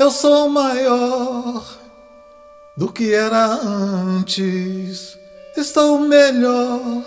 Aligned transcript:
Eu 0.00 0.10
sou 0.10 0.48
maior 0.48 1.62
do 2.74 2.90
que 2.90 3.12
era 3.12 3.44
antes. 3.44 5.18
Estou 5.54 5.98
melhor 5.98 7.04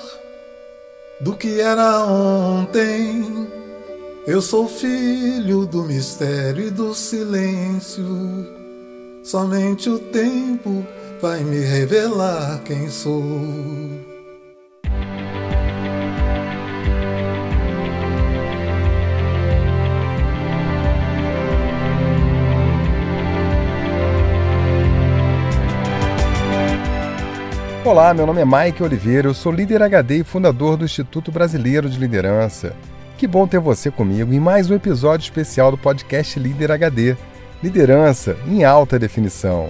do 1.19 1.35
que 1.35 1.59
era 1.59 2.05
ontem. 2.05 3.49
Eu 4.27 4.43
sou 4.43 4.67
filho 4.67 5.65
do 5.65 5.81
mistério 5.81 6.67
e 6.67 6.69
do 6.69 6.93
silêncio. 6.93 8.05
Somente 9.23 9.89
o 9.89 9.97
tempo 9.97 10.85
vai 11.19 11.43
me 11.43 11.61
revelar 11.61 12.61
quem 12.63 12.91
sou. 12.91 14.12
Olá, 27.85 28.13
meu 28.13 28.25
nome 28.25 28.39
é 28.39 28.45
Mike 28.45 28.81
Oliveira, 28.81 29.27
eu 29.27 29.33
sou 29.33 29.51
líder 29.51 29.81
HD 29.83 30.19
e 30.19 30.23
fundador 30.23 30.77
do 30.77 30.85
Instituto 30.85 31.33
Brasileiro 31.33 31.89
de 31.89 31.99
Liderança. 31.99 32.73
Que 33.17 33.27
bom 33.27 33.45
ter 33.45 33.59
você 33.59 33.91
comigo 33.91 34.33
em 34.33 34.39
mais 34.39 34.69
um 34.69 34.73
episódio 34.73 35.25
especial 35.25 35.69
do 35.69 35.77
podcast 35.77 36.39
Líder 36.39 36.71
HD 36.71 37.17
Liderança 37.61 38.37
em 38.47 38.63
alta 38.63 38.97
definição. 38.97 39.69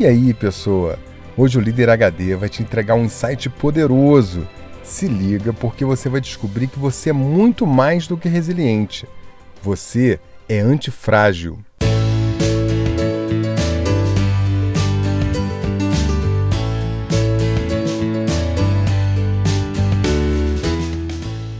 E 0.00 0.04
aí, 0.04 0.34
pessoa? 0.34 0.98
Hoje 1.36 1.58
o 1.58 1.60
Líder 1.60 1.90
HD 1.90 2.34
vai 2.34 2.48
te 2.48 2.60
entregar 2.60 2.96
um 2.96 3.04
insight 3.04 3.48
poderoso. 3.48 4.44
Se 4.82 5.06
liga, 5.06 5.52
porque 5.52 5.84
você 5.84 6.08
vai 6.08 6.20
descobrir 6.20 6.66
que 6.66 6.78
você 6.78 7.10
é 7.10 7.12
muito 7.12 7.64
mais 7.64 8.08
do 8.08 8.16
que 8.16 8.28
resiliente. 8.28 9.06
Você 9.62 10.18
é 10.48 10.58
antifrágil. 10.58 11.60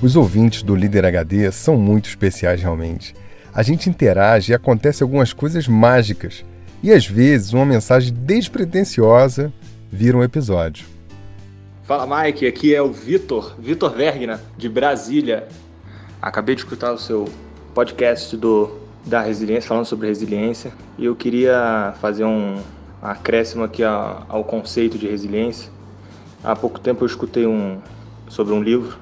Os 0.02 0.16
ouvintes 0.16 0.64
do 0.64 0.74
Líder 0.74 1.04
HD 1.04 1.52
são 1.52 1.76
muito 1.76 2.08
especiais 2.08 2.60
realmente. 2.60 3.14
A 3.54 3.62
gente 3.62 3.88
interage 3.88 4.50
e 4.50 4.54
acontece 4.54 5.00
algumas 5.00 5.32
coisas 5.32 5.68
mágicas. 5.68 6.44
E 6.82 6.90
às 6.90 7.06
vezes 7.06 7.52
uma 7.52 7.64
mensagem 7.64 8.12
despretensiosa 8.12 9.52
vira 9.92 10.16
um 10.16 10.24
episódio. 10.24 10.84
Fala 11.84 12.24
Mike, 12.24 12.48
aqui 12.48 12.74
é 12.74 12.82
o 12.82 12.90
Vitor, 12.90 13.54
Vitor 13.56 13.94
Vergna, 13.94 14.40
de 14.58 14.68
Brasília. 14.68 15.46
Acabei 16.20 16.56
de 16.56 16.62
escutar 16.62 16.92
o 16.92 16.98
seu 16.98 17.28
podcast 17.72 18.36
do, 18.36 18.76
da 19.06 19.22
resiliência, 19.22 19.68
falando 19.68 19.84
sobre 19.84 20.08
resiliência, 20.08 20.72
e 20.98 21.04
eu 21.04 21.14
queria 21.14 21.94
fazer 22.00 22.24
um 22.24 22.60
acréscimo 23.00 23.62
aqui 23.62 23.84
ao, 23.84 24.26
ao 24.28 24.42
conceito 24.42 24.98
de 24.98 25.06
resiliência. 25.06 25.70
Há 26.42 26.56
pouco 26.56 26.80
tempo 26.80 27.04
eu 27.04 27.06
escutei 27.06 27.46
um, 27.46 27.78
sobre 28.28 28.52
um 28.52 28.60
livro 28.60 28.98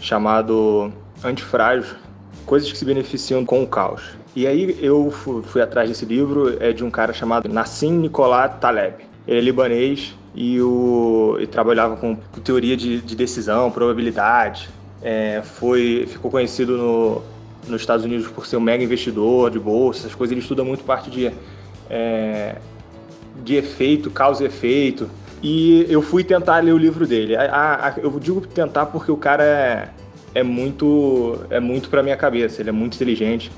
chamado 0.00 0.92
Antifrágil, 1.24 1.96
Coisas 2.48 2.72
que 2.72 2.78
se 2.78 2.84
beneficiam 2.86 3.44
com 3.44 3.62
o 3.62 3.66
caos. 3.66 4.16
E 4.34 4.46
aí 4.46 4.78
eu 4.80 5.10
fui, 5.10 5.60
atrás 5.60 5.86
desse 5.86 6.06
livro, 6.06 6.56
é 6.62 6.72
de 6.72 6.82
um 6.82 6.90
cara 6.90 7.12
chamado 7.12 7.46
Nassim 7.46 7.92
Nicolas 7.92 8.58
Taleb. 8.58 9.04
Ele 9.26 9.38
é 9.38 9.42
libanês 9.42 10.16
e, 10.34 10.58
o, 10.58 11.36
e 11.38 11.46
trabalhava 11.46 11.96
com 11.96 12.16
teoria 12.42 12.74
de, 12.74 13.02
de 13.02 13.14
decisão, 13.14 13.70
probabilidade. 13.70 14.70
É, 15.02 15.42
foi, 15.44 16.08
ficou 16.08 16.30
conhecido 16.30 16.78
no, 16.78 17.22
nos 17.66 17.82
Estados 17.82 18.06
Unidos 18.06 18.28
por 18.28 18.46
ser 18.46 18.56
um 18.56 18.60
mega 18.60 18.82
investidor 18.82 19.50
de 19.50 19.58
bolsa, 19.58 20.00
essas 20.00 20.14
coisas. 20.14 20.32
Ele 20.32 20.40
estuda 20.40 20.64
muito 20.64 20.84
parte 20.84 21.10
de, 21.10 21.30
é, 21.90 22.56
de 23.44 23.56
efeito, 23.56 24.10
causa 24.10 24.42
e 24.42 24.46
efeito. 24.46 25.10
E 25.42 25.86
eu 25.88 26.02
fui 26.02 26.24
tentar 26.24 26.58
ler 26.58 26.72
o 26.72 26.78
livro 26.78 27.06
dele. 27.06 27.36
A, 27.36 27.88
a, 27.88 28.00
eu 28.00 28.10
digo 28.18 28.40
tentar 28.40 28.86
porque 28.86 29.10
o 29.10 29.16
cara 29.16 29.44
é, 29.44 29.88
é 30.34 30.42
muito 30.42 31.38
é 31.50 31.60
muito 31.60 31.88
para 31.88 32.02
minha 32.02 32.16
cabeça. 32.16 32.60
Ele 32.60 32.70
é 32.70 32.72
muito 32.72 32.94
inteligente. 32.96 33.50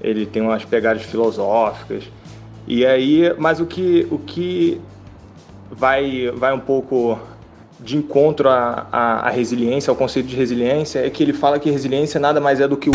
Ele 0.00 0.26
tem 0.26 0.42
umas 0.42 0.64
pegadas 0.64 1.02
filosóficas. 1.02 2.04
E 2.66 2.86
aí, 2.86 3.34
mas 3.38 3.60
o 3.60 3.66
que 3.66 4.06
o 4.10 4.18
que 4.18 4.80
vai 5.70 6.30
vai 6.30 6.52
um 6.52 6.60
pouco 6.60 7.18
de 7.80 7.96
encontro 7.96 8.48
à, 8.48 8.86
à, 8.90 9.28
à 9.28 9.30
resiliência, 9.30 9.90
ao 9.90 9.96
conceito 9.96 10.26
de 10.26 10.36
resiliência, 10.36 11.04
é 11.04 11.10
que 11.10 11.22
ele 11.22 11.32
fala 11.32 11.58
que 11.58 11.70
resiliência 11.70 12.20
nada 12.20 12.40
mais 12.40 12.60
é 12.60 12.68
do 12.68 12.76
que 12.76 12.90
o 12.90 12.92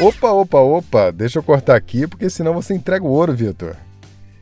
Opa, 0.00 0.30
opa, 0.30 0.58
opa, 0.58 1.10
deixa 1.10 1.38
eu 1.38 1.42
cortar 1.42 1.74
aqui, 1.74 2.06
porque 2.06 2.28
senão 2.30 2.54
você 2.54 2.74
entrega 2.74 3.04
o 3.04 3.10
ouro, 3.10 3.32
Vitor. 3.32 3.76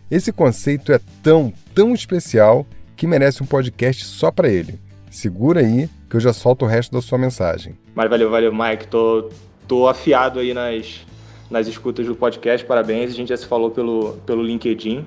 Esse 0.08 0.32
conceito 0.32 0.92
é 0.92 1.00
tão, 1.20 1.52
tão 1.74 1.92
especial 1.92 2.64
que 2.94 3.08
merece 3.08 3.42
um 3.42 3.46
podcast 3.46 4.04
só 4.04 4.30
para 4.30 4.48
ele. 4.48 4.78
Segura 5.10 5.60
aí 5.60 5.90
que 6.08 6.14
eu 6.14 6.20
já 6.20 6.32
solto 6.32 6.64
o 6.64 6.68
resto 6.68 6.92
da 6.92 7.02
sua 7.02 7.18
mensagem. 7.18 7.76
Mas 7.92 8.08
valeu, 8.08 8.30
valeu, 8.30 8.54
Mike. 8.54 8.86
Tô, 8.86 9.30
tô 9.66 9.88
afiado 9.88 10.38
aí 10.38 10.54
nas, 10.54 11.04
nas 11.50 11.66
escutas 11.66 12.06
do 12.06 12.14
podcast. 12.14 12.64
Parabéns. 12.64 13.10
A 13.10 13.14
gente 13.14 13.30
já 13.30 13.36
se 13.36 13.46
falou 13.46 13.72
pelo, 13.72 14.12
pelo 14.24 14.44
LinkedIn. 14.44 15.04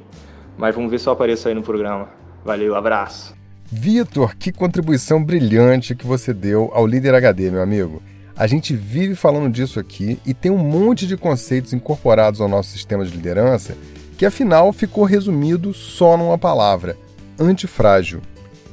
Mas 0.58 0.76
vamos 0.76 0.92
ver 0.92 1.00
se 1.00 1.08
eu 1.08 1.14
apareço 1.14 1.48
aí 1.48 1.54
no 1.54 1.64
programa. 1.64 2.10
Valeu, 2.44 2.76
abraço. 2.76 3.34
Vitor, 3.72 4.36
que 4.36 4.52
contribuição 4.52 5.24
brilhante 5.24 5.96
que 5.96 6.06
você 6.06 6.34
deu 6.34 6.72
ao 6.74 6.86
Líder 6.86 7.16
HD, 7.16 7.50
meu 7.52 7.62
amigo. 7.62 8.04
A 8.36 8.48
gente 8.48 8.76
vive 8.76 9.16
falando 9.16 9.50
disso 9.50 9.80
aqui 9.80 10.20
e 10.26 10.34
tem 10.34 10.52
um 10.52 10.58
monte 10.58 11.08
de 11.08 11.16
conceitos 11.16 11.72
incorporados 11.72 12.42
ao 12.42 12.50
nosso 12.50 12.72
sistema 12.72 13.06
de 13.06 13.12
liderança 13.12 13.78
que 14.20 14.26
afinal 14.26 14.74
ficou 14.74 15.06
resumido 15.06 15.74
só 15.74 16.18
numa 16.18 16.38
palavra: 16.38 16.98
antifrágil. 17.40 18.22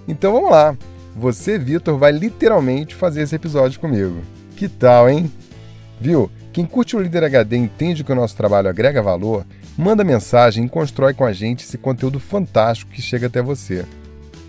Então 0.09 0.33
vamos 0.33 0.51
lá. 0.51 0.77
Você, 1.15 1.57
Vitor, 1.57 1.97
vai 1.97 2.11
literalmente 2.11 2.97
fazer 2.97 3.23
esse 3.23 3.37
episódio 3.37 3.79
comigo. 3.79 4.23
Que 4.57 4.69
tal, 4.69 5.09
hein? 5.09 5.31
Viu? 6.01 6.29
Quem 6.53 6.67
curte 6.67 6.97
o 6.97 7.01
Líder 7.01 7.23
HD 7.23 7.57
entende 7.57 8.03
que 8.03 8.11
o 8.11 8.15
nosso 8.15 8.37
trabalho 8.37 8.69
agrega 8.69 9.01
valor, 9.01 9.47
manda 9.79 10.03
mensagem 10.03 10.65
e 10.65 10.69
constrói 10.69 11.15
com 11.15 11.25
a 11.25 11.33
gente 11.33 11.65
esse 11.65 11.79
conteúdo 11.79 12.19
fantástico 12.19 12.91
que 12.91 13.01
chega 13.01 13.29
até 13.29 13.41
você. 13.41 13.85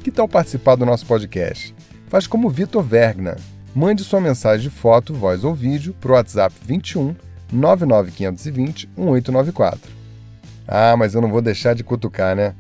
Que 0.04 0.10
tal 0.10 0.28
participar 0.28 0.76
do 0.76 0.86
nosso 0.86 1.06
podcast? 1.06 1.76
Faz 2.08 2.26
como 2.26 2.50
Vitor 2.50 2.82
Vergna. 2.82 3.36
Mande 3.76 4.04
sua 4.04 4.20
mensagem 4.20 4.68
de 4.68 4.76
foto, 4.76 5.14
voz 5.14 5.44
ou 5.44 5.54
vídeo 5.54 5.96
para 6.02 6.12
o 6.12 6.16
WhatsApp 6.16 6.56
21 6.66 7.14
99520 7.52 8.90
1894. 8.98 9.97
Ah, 10.68 10.96
mas 10.98 11.16
eu 11.16 11.22
não 11.22 11.32
vou 11.32 11.42
deixar 11.42 11.74
de 11.74 11.84
cutucar, 11.84 12.36
né? 12.36 12.54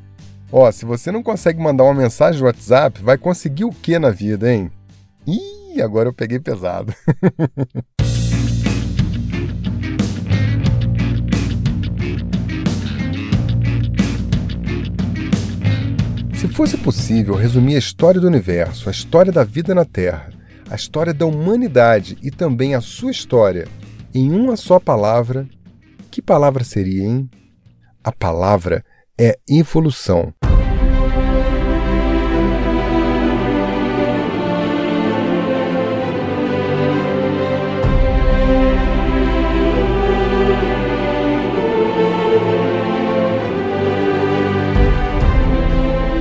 Ó, 0.51 0.72
se 0.72 0.85
você 0.85 1.12
não 1.12 1.22
consegue 1.22 1.62
mandar 1.62 1.84
uma 1.84 1.94
mensagem 1.94 2.40
no 2.40 2.47
WhatsApp, 2.47 3.03
vai 3.03 3.18
conseguir 3.18 3.66
o 3.66 3.72
que 3.72 4.00
na 4.00 4.09
vida, 4.09 4.51
hein? 4.51 4.72
Ih, 5.28 5.81
agora 5.81 6.07
eu 6.07 6.13
peguei 6.13 6.40
pesado. 6.40 6.94
Se 16.34 16.47
fosse 16.47 16.78
possível 16.78 17.34
resumir 17.35 17.75
a 17.75 17.79
história 17.79 18.22
do 18.22 18.28
universo, 18.28 18.88
a 18.88 18.91
história 18.91 19.31
da 19.31 19.44
vida 19.44 19.73
na 19.73 19.84
Terra, 19.84 20.29
a 20.69 20.75
história 20.75 21.13
da 21.13 21.25
humanidade 21.25 22.16
e 22.22 22.29
também 22.29 22.75
a 22.75 22.79
sua 22.79 23.09
história 23.09 23.67
em 24.13 24.31
uma 24.31 24.56
só 24.56 24.79
palavra, 24.79 25.47
que 26.12 26.22
palavra 26.22 26.63
seria, 26.63 27.03
hein? 27.03 27.29
A 28.07 28.12
palavra 28.13 28.85
é 29.19 29.38
evolução. 29.50 30.34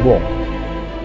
Bom, 0.02 0.20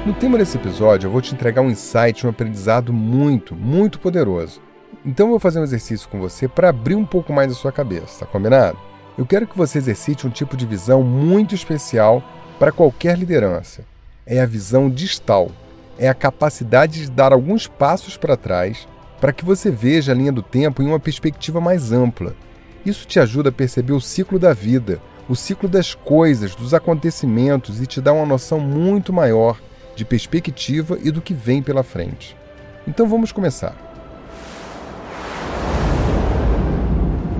no 0.03 0.15
tema 0.15 0.39
desse 0.39 0.57
episódio 0.57 1.05
eu 1.05 1.11
vou 1.11 1.21
te 1.21 1.35
entregar 1.35 1.61
um 1.61 1.69
insight, 1.69 2.25
um 2.25 2.31
aprendizado 2.31 2.91
muito, 2.91 3.55
muito 3.55 3.99
poderoso. 3.99 4.59
Então 5.05 5.27
eu 5.27 5.29
vou 5.29 5.39
fazer 5.39 5.59
um 5.59 5.63
exercício 5.63 6.09
com 6.09 6.19
você 6.19 6.47
para 6.47 6.69
abrir 6.69 6.95
um 6.95 7.05
pouco 7.05 7.31
mais 7.31 7.51
a 7.51 7.55
sua 7.55 7.71
cabeça, 7.71 8.25
tá 8.25 8.31
combinado? 8.31 8.90
Eu 9.21 9.25
quero 9.27 9.45
que 9.45 9.55
você 9.55 9.77
exercite 9.77 10.25
um 10.25 10.31
tipo 10.31 10.57
de 10.57 10.65
visão 10.65 11.03
muito 11.03 11.53
especial 11.53 12.23
para 12.57 12.71
qualquer 12.71 13.15
liderança. 13.15 13.83
É 14.25 14.41
a 14.41 14.47
visão 14.47 14.89
distal. 14.89 15.51
É 15.95 16.09
a 16.09 16.13
capacidade 16.15 17.01
de 17.01 17.11
dar 17.11 17.31
alguns 17.31 17.67
passos 17.67 18.17
para 18.17 18.35
trás 18.35 18.87
para 19.19 19.31
que 19.31 19.45
você 19.45 19.69
veja 19.69 20.11
a 20.11 20.15
linha 20.15 20.31
do 20.31 20.41
tempo 20.41 20.81
em 20.81 20.87
uma 20.87 20.99
perspectiva 20.99 21.61
mais 21.61 21.91
ampla. 21.91 22.33
Isso 22.83 23.05
te 23.05 23.19
ajuda 23.19 23.49
a 23.49 23.51
perceber 23.51 23.93
o 23.93 24.01
ciclo 24.01 24.39
da 24.39 24.53
vida, 24.53 24.99
o 25.29 25.35
ciclo 25.35 25.69
das 25.69 25.93
coisas, 25.93 26.55
dos 26.55 26.73
acontecimentos 26.73 27.79
e 27.79 27.85
te 27.85 28.01
dá 28.01 28.11
uma 28.11 28.25
noção 28.25 28.59
muito 28.59 29.13
maior 29.13 29.61
de 29.95 30.03
perspectiva 30.03 30.97
e 30.99 31.11
do 31.11 31.21
que 31.21 31.35
vem 31.35 31.61
pela 31.61 31.83
frente. 31.83 32.35
Então 32.87 33.07
vamos 33.07 33.31
começar. 33.31 33.90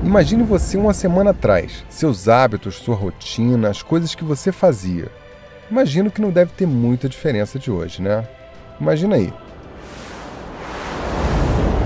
Imagine 0.04 0.42
você 0.42 0.78
uma 0.78 0.96
semana 0.96 1.30
atrás, 1.30 1.86
seus 1.88 2.28
hábitos, 2.28 2.78
sua 2.78 2.96
rotina, 2.96 3.70
as 3.70 3.84
coisas 3.84 4.16
que 4.16 4.24
você 4.24 4.52
fazia. 4.52 5.12
Imagino 5.70 6.10
que 6.10 6.20
não 6.20 6.32
deve 6.32 6.52
ter 6.54 6.66
muita 6.66 7.08
diferença 7.08 7.60
de 7.60 7.70
hoje, 7.70 8.02
né? 8.02 8.28
Imagina 8.80 9.16
aí. 9.16 9.32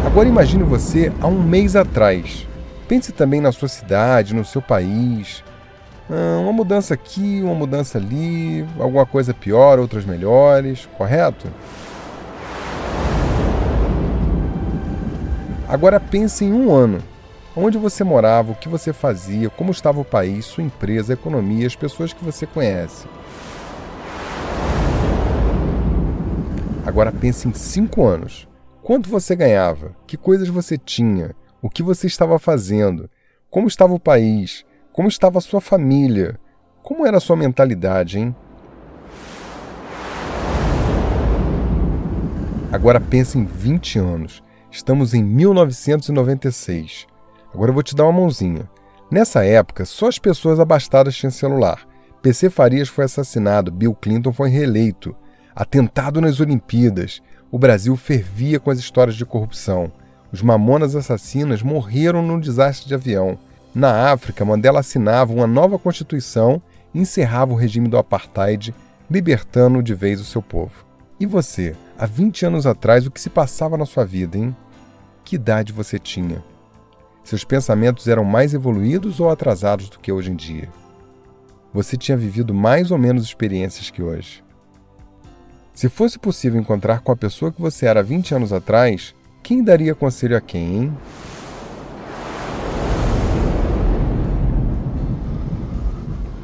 Agora 0.05 0.29
imagine 0.29 0.63
você 0.63 1.11
há 1.19 1.27
um 1.27 1.43
mês 1.43 1.75
atrás. 1.75 2.47
Pense 2.87 3.11
também 3.11 3.41
na 3.41 3.51
sua 3.51 3.67
cidade, 3.67 4.33
no 4.33 4.45
seu 4.45 4.61
país. 4.61 5.43
Ah, 6.09 6.39
uma 6.39 6.53
mudança 6.53 6.93
aqui, 6.93 7.41
uma 7.43 7.53
mudança 7.53 7.97
ali, 7.97 8.65
alguma 8.79 9.05
coisa 9.05 9.33
pior, 9.33 9.77
outras 9.77 10.05
melhores, 10.05 10.87
correto? 10.97 11.49
Agora 15.67 15.99
pense 15.99 16.45
em 16.45 16.53
um 16.53 16.73
ano. 16.73 17.03
Onde 17.57 17.77
você 17.77 18.03
morava, 18.03 18.51
o 18.51 18.55
que 18.55 18.67
você 18.67 18.91
fazia, 18.91 19.49
como 19.49 19.71
estava 19.71 20.01
o 20.01 20.05
país, 20.05 20.43
sua 20.43 20.61
empresa, 20.61 21.13
a 21.13 21.15
economia, 21.15 21.65
as 21.65 21.75
pessoas 21.75 22.11
que 22.11 22.21
você 22.21 22.45
conhece. 22.45 23.07
Agora 26.85 27.13
pense 27.13 27.47
em 27.47 27.53
cinco 27.53 28.05
anos. 28.05 28.45
Quanto 28.83 29.09
você 29.09 29.37
ganhava? 29.37 29.95
Que 30.05 30.17
coisas 30.17 30.49
você 30.49 30.77
tinha? 30.77 31.33
O 31.61 31.69
que 31.69 31.81
você 31.81 32.07
estava 32.07 32.37
fazendo? 32.37 33.09
Como 33.49 33.69
estava 33.69 33.93
o 33.93 33.99
país? 33.99 34.65
Como 34.91 35.07
estava 35.07 35.37
a 35.37 35.41
sua 35.41 35.61
família? 35.61 36.37
Como 36.83 37.07
era 37.07 37.17
a 37.17 37.21
sua 37.21 37.37
mentalidade, 37.37 38.19
hein? 38.19 38.35
Agora 42.69 42.99
pense 42.99 43.37
em 43.37 43.45
20 43.45 43.97
anos. 43.97 44.43
Estamos 44.69 45.13
em 45.13 45.23
1996. 45.23 47.14
Agora 47.55 47.69
eu 47.69 47.73
vou 47.73 47.83
te 47.83 47.95
dar 47.95 48.03
uma 48.03 48.11
mãozinha. 48.11 48.69
Nessa 49.09 49.45
época, 49.45 49.85
só 49.85 50.09
as 50.09 50.19
pessoas 50.19 50.59
abastadas 50.59 51.15
tinham 51.15 51.31
celular. 51.31 51.87
PC 52.21 52.49
Farias 52.49 52.89
foi 52.89 53.05
assassinado, 53.05 53.71
Bill 53.71 53.95
Clinton 53.95 54.33
foi 54.33 54.49
reeleito. 54.49 55.15
Atentado 55.55 56.19
nas 56.19 56.41
Olimpíadas. 56.41 57.21
O 57.49 57.57
Brasil 57.57 57.95
fervia 57.95 58.59
com 58.59 58.69
as 58.69 58.77
histórias 58.77 59.15
de 59.15 59.25
corrupção. 59.25 59.89
Os 60.33 60.41
mamonas 60.41 60.97
assassinas 60.97 61.63
morreram 61.63 62.21
num 62.21 62.41
desastre 62.41 62.89
de 62.89 62.93
avião. 62.93 63.39
Na 63.73 64.11
África, 64.11 64.43
Mandela 64.43 64.81
assinava 64.81 65.31
uma 65.31 65.47
nova 65.47 65.79
constituição 65.79 66.61
e 66.93 66.99
encerrava 66.99 67.53
o 67.53 67.55
regime 67.55 67.87
do 67.87 67.97
apartheid, 67.97 68.75
libertando 69.09 69.81
de 69.81 69.93
vez 69.93 70.19
o 70.19 70.25
seu 70.25 70.41
povo. 70.41 70.85
E 71.17 71.25
você, 71.25 71.73
há 71.97 72.05
20 72.05 72.47
anos 72.47 72.67
atrás, 72.67 73.07
o 73.07 73.11
que 73.11 73.21
se 73.21 73.29
passava 73.29 73.77
na 73.77 73.85
sua 73.85 74.03
vida, 74.03 74.37
hein? 74.37 74.53
Que 75.23 75.37
idade 75.37 75.71
você 75.71 75.97
tinha? 75.97 76.43
Seus 77.25 77.43
pensamentos 77.43 78.07
eram 78.07 78.23
mais 78.23 78.53
evoluídos 78.53 79.19
ou 79.19 79.29
atrasados 79.31 79.89
do 79.89 79.97
que 79.97 80.11
hoje 80.11 80.31
em 80.31 80.35
dia? 80.35 80.69
Você 81.73 81.97
tinha 81.97 82.15
vivido 82.15 82.53
mais 82.53 82.91
ou 82.91 82.99
menos 82.99 83.23
experiências 83.23 83.89
que 83.89 84.03
hoje? 84.03 84.43
Se 85.73 85.89
fosse 85.89 86.19
possível 86.19 86.61
encontrar 86.61 86.99
com 86.99 87.11
a 87.11 87.15
pessoa 87.15 87.51
que 87.51 87.59
você 87.59 87.87
era 87.87 88.03
20 88.03 88.35
anos 88.35 88.53
atrás, 88.53 89.15
quem 89.41 89.63
daria 89.63 89.95
conselho 89.95 90.37
a 90.37 90.41
quem, 90.41 90.83
hein? 90.83 90.95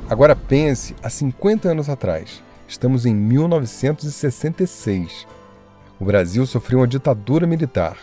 Agora 0.10 0.36
pense 0.36 0.96
há 1.04 1.12
50 1.12 1.70
anos 1.70 1.90
atrás. 1.90 2.42
Estamos 2.68 3.06
em 3.06 3.14
1966. 3.14 5.28
O 6.00 6.06
Brasil 6.06 6.44
sofreu 6.48 6.80
uma 6.80 6.88
ditadura 6.88 7.46
militar. 7.46 7.98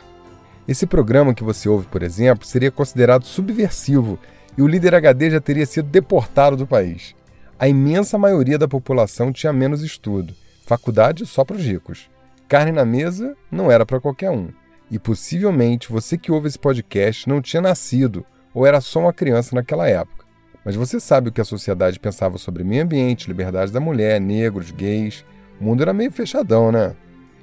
Esse 0.69 0.87
programa 0.87 1.33
que 1.33 1.43
você 1.43 1.67
ouve, 1.67 1.87
por 1.87 2.03
exemplo, 2.03 2.47
seria 2.47 2.71
considerado 2.71 3.25
subversivo 3.25 4.19
e 4.55 4.61
o 4.61 4.67
líder 4.67 4.95
HD 4.95 5.31
já 5.31 5.41
teria 5.41 5.65
sido 5.65 5.89
deportado 5.89 6.59
do 6.59 6.67
país. 6.67 7.15
A 7.59 7.67
imensa 7.67 8.19
maioria 8.19 8.59
da 8.59 8.69
população 8.69 9.33
tinha 9.33 9.51
menos 9.51 9.83
estudo, 9.83 10.35
faculdade 10.67 11.25
só 11.25 11.43
para 11.43 11.57
os 11.57 11.65
ricos. 11.65 12.11
Carne 12.47 12.71
na 12.71 12.85
mesa 12.85 13.35
não 13.51 13.71
era 13.71 13.87
para 13.87 13.99
qualquer 13.99 14.31
um. 14.31 14.51
E 14.91 14.99
possivelmente 14.99 15.91
você 15.91 16.19
que 16.19 16.31
ouve 16.31 16.49
esse 16.49 16.59
podcast 16.59 17.27
não 17.27 17.41
tinha 17.41 17.63
nascido 17.63 18.23
ou 18.53 18.67
era 18.67 18.83
só 18.83 19.01
uma 19.01 19.13
criança 19.13 19.55
naquela 19.55 19.89
época. 19.89 20.27
Mas 20.63 20.77
você 20.77 21.01
sabe 21.01 21.31
o 21.31 21.33
que 21.33 21.41
a 21.41 21.47
sociedade 21.47 21.99
pensava 21.99 22.37
sobre 22.37 22.63
meio 22.63 22.83
ambiente, 22.83 23.27
liberdade 23.27 23.73
da 23.73 23.81
mulher, 23.81 24.21
negros, 24.21 24.71
gays. 24.71 25.25
O 25.59 25.65
mundo 25.65 25.83
era 25.83 25.95
meio 25.95 26.13
fechadão, 26.13 26.71
né? 26.71 26.95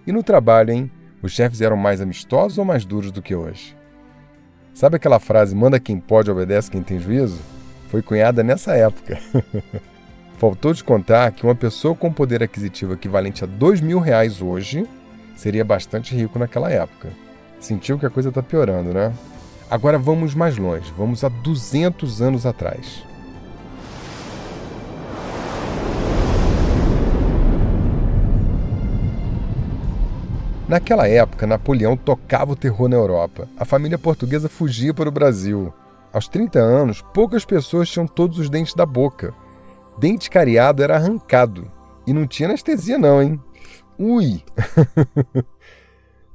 E 0.06 0.12
no 0.12 0.22
trabalho, 0.22 0.72
hein? 0.72 0.92
Os 1.26 1.32
chefes 1.32 1.60
eram 1.60 1.76
mais 1.76 2.02
amistosos 2.02 2.60
ou 2.60 2.64
mais 2.64 2.86
duros 2.86 3.12
do 3.12 3.20
que 3.20 3.34
hoje? 3.34 3.76
Sabe 4.76 4.98
aquela 4.98 5.20
frase 5.20 5.56
manda 5.56 5.80
quem 5.80 6.00
pode, 6.00 6.30
obedece 6.30 6.70
quem 6.70 6.84
tem 6.84 7.00
juízo? 7.00 7.40
Foi 7.90 8.04
cunhada 8.04 8.44
nessa 8.44 8.76
época. 8.76 9.20
Faltou 10.38 10.72
te 10.72 10.84
contar 10.84 11.32
que 11.32 11.44
uma 11.44 11.56
pessoa 11.56 11.96
com 11.96 12.14
poder 12.14 12.44
aquisitivo 12.44 12.94
equivalente 12.94 13.44
a 13.44 13.48
dois 13.48 13.82
mil 13.82 13.98
reais 13.98 14.40
hoje 14.40 14.88
seria 15.36 15.66
bastante 15.66 16.16
rico 16.16 16.38
naquela 16.38 16.70
época. 16.70 17.10
Sentiu 17.60 17.98
que 17.98 18.06
a 18.06 18.12
coisa 18.12 18.30
está 18.30 18.44
piorando, 18.44 18.94
né? 18.94 19.12
Agora 19.68 19.98
vamos 19.98 20.36
mais 20.36 20.60
longe, 20.60 20.94
vamos 20.96 21.24
a 21.24 21.30
200 21.30 22.22
anos 22.22 22.46
atrás. 22.46 23.04
Naquela 30.68 31.08
época, 31.08 31.46
Napoleão 31.46 31.96
tocava 31.96 32.54
o 32.54 32.56
terror 32.56 32.90
na 32.90 32.96
Europa. 32.96 33.48
A 33.56 33.64
família 33.64 34.00
portuguesa 34.00 34.50
fugia 34.50 34.96
para 34.96 35.08
o 35.08 35.12
Brasil. 35.12 35.72
Aos 36.12 36.28
30 36.28 36.58
anos, 36.58 37.04
poucas 37.14 37.46
pessoas 37.46 37.88
tinham 37.88 38.08
todos 38.08 38.40
os 38.40 38.50
dentes 38.50 38.74
da 38.74 38.86
boca. 38.86 39.32
Dente 40.00 40.28
cariado 40.28 40.82
era 40.82 40.96
arrancado. 40.96 41.72
E 42.08 42.14
não 42.14 42.26
tinha 42.26 42.50
anestesia, 42.50 42.98
não, 42.98 43.22
hein? 43.22 43.40
Ui! 44.00 44.44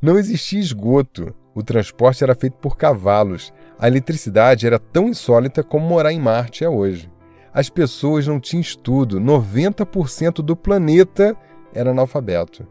não 0.00 0.16
existia 0.16 0.60
esgoto. 0.60 1.34
O 1.52 1.62
transporte 1.62 2.22
era 2.22 2.34
feito 2.36 2.54
por 2.58 2.76
cavalos. 2.76 3.52
A 3.80 3.88
eletricidade 3.88 4.64
era 4.64 4.78
tão 4.78 5.08
insólita 5.08 5.64
como 5.64 5.88
morar 5.88 6.12
em 6.12 6.20
Marte 6.20 6.62
é 6.62 6.68
hoje. 6.68 7.10
As 7.52 7.68
pessoas 7.68 8.28
não 8.28 8.38
tinham 8.38 8.60
estudo. 8.60 9.20
90% 9.20 10.34
do 10.34 10.54
planeta 10.54 11.36
era 11.74 11.90
analfabeto. 11.90 12.64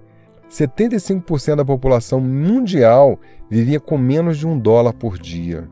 75% 0.49 1.55
da 1.57 1.65
população 1.65 2.19
mundial 2.19 3.19
vivia 3.49 3.79
com 3.79 3.97
menos 3.97 4.37
de 4.37 4.47
um 4.47 4.57
dólar 4.57 4.93
por 4.93 5.17
dia. 5.17 5.69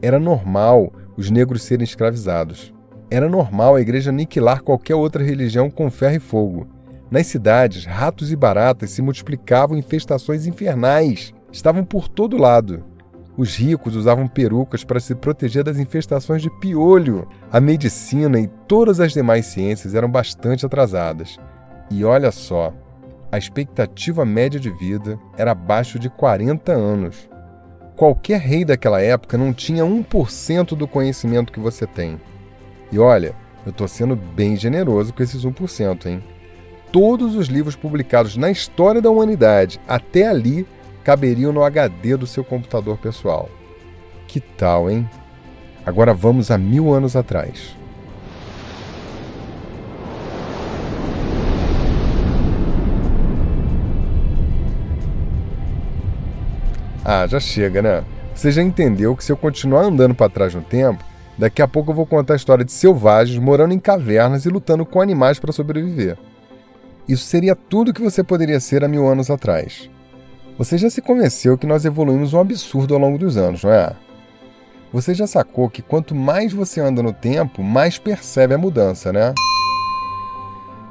Era 0.00 0.18
normal 0.18 0.92
os 1.16 1.30
negros 1.30 1.62
serem 1.62 1.84
escravizados. 1.84 2.72
Era 3.10 3.28
normal 3.28 3.76
a 3.76 3.80
igreja 3.80 4.10
aniquilar 4.10 4.62
qualquer 4.62 4.94
outra 4.94 5.22
religião 5.22 5.70
com 5.70 5.90
ferro 5.90 6.16
e 6.16 6.20
fogo. 6.20 6.66
Nas 7.10 7.26
cidades, 7.26 7.84
ratos 7.84 8.32
e 8.32 8.36
baratas 8.36 8.90
se 8.90 9.02
multiplicavam 9.02 9.76
em 9.76 9.80
infestações 9.80 10.46
infernais. 10.46 11.32
Estavam 11.52 11.84
por 11.84 12.08
todo 12.08 12.38
lado. 12.38 12.82
Os 13.36 13.56
ricos 13.56 13.94
usavam 13.94 14.26
perucas 14.26 14.84
para 14.84 15.00
se 15.00 15.14
proteger 15.14 15.64
das 15.64 15.78
infestações 15.78 16.40
de 16.40 16.50
piolho. 16.60 17.28
A 17.52 17.60
medicina 17.60 18.40
e 18.40 18.46
todas 18.66 19.00
as 19.00 19.12
demais 19.12 19.46
ciências 19.46 19.94
eram 19.94 20.10
bastante 20.10 20.64
atrasadas. 20.64 21.38
E 21.90 22.04
olha 22.04 22.32
só, 22.32 22.72
a 23.34 23.38
expectativa 23.38 24.24
média 24.24 24.60
de 24.60 24.70
vida 24.70 25.18
era 25.36 25.50
abaixo 25.50 25.98
de 25.98 26.08
40 26.08 26.70
anos. 26.70 27.28
Qualquer 27.96 28.38
rei 28.38 28.64
daquela 28.64 29.00
época 29.00 29.36
não 29.36 29.52
tinha 29.52 29.82
1% 29.82 30.76
do 30.76 30.86
conhecimento 30.86 31.52
que 31.52 31.58
você 31.58 31.84
tem. 31.84 32.20
E 32.92 32.98
olha, 32.98 33.34
eu 33.66 33.70
estou 33.70 33.88
sendo 33.88 34.14
bem 34.14 34.54
generoso 34.54 35.12
com 35.12 35.20
esses 35.20 35.44
1%, 35.44 36.06
hein? 36.06 36.22
Todos 36.92 37.34
os 37.34 37.48
livros 37.48 37.74
publicados 37.74 38.36
na 38.36 38.52
história 38.52 39.02
da 39.02 39.10
humanidade 39.10 39.80
até 39.88 40.28
ali 40.28 40.64
caberiam 41.02 41.52
no 41.52 41.64
HD 41.64 42.16
do 42.16 42.28
seu 42.28 42.44
computador 42.44 42.98
pessoal. 42.98 43.50
Que 44.28 44.38
tal, 44.38 44.88
hein? 44.88 45.10
Agora 45.84 46.14
vamos 46.14 46.52
a 46.52 46.56
mil 46.56 46.94
anos 46.94 47.16
atrás. 47.16 47.76
Ah, 57.04 57.26
já 57.26 57.38
chega, 57.38 57.82
né? 57.82 58.04
Você 58.34 58.50
já 58.50 58.62
entendeu 58.62 59.14
que 59.14 59.22
se 59.22 59.30
eu 59.30 59.36
continuar 59.36 59.82
andando 59.82 60.14
para 60.14 60.30
trás 60.30 60.54
no 60.54 60.62
tempo, 60.62 61.04
daqui 61.36 61.60
a 61.60 61.68
pouco 61.68 61.90
eu 61.90 61.94
vou 61.94 62.06
contar 62.06 62.32
a 62.32 62.36
história 62.36 62.64
de 62.64 62.72
selvagens 62.72 63.38
morando 63.38 63.74
em 63.74 63.78
cavernas 63.78 64.46
e 64.46 64.48
lutando 64.48 64.86
com 64.86 65.00
animais 65.00 65.38
para 65.38 65.52
sobreviver. 65.52 66.16
Isso 67.06 67.26
seria 67.26 67.54
tudo 67.54 67.92
que 67.92 68.00
você 68.00 68.24
poderia 68.24 68.58
ser 68.58 68.82
há 68.82 68.88
mil 68.88 69.06
anos 69.06 69.30
atrás. 69.30 69.90
Você 70.56 70.78
já 70.78 70.88
se 70.88 71.02
convenceu 71.02 71.58
que 71.58 71.66
nós 71.66 71.84
evoluímos 71.84 72.32
um 72.32 72.40
absurdo 72.40 72.94
ao 72.94 73.00
longo 73.00 73.18
dos 73.18 73.36
anos, 73.36 73.62
não 73.62 73.72
é? 73.72 73.92
Você 74.90 75.12
já 75.12 75.26
sacou 75.26 75.68
que 75.68 75.82
quanto 75.82 76.14
mais 76.14 76.52
você 76.52 76.80
anda 76.80 77.02
no 77.02 77.12
tempo, 77.12 77.62
mais 77.62 77.98
percebe 77.98 78.54
a 78.54 78.58
mudança, 78.58 79.12
né? 79.12 79.34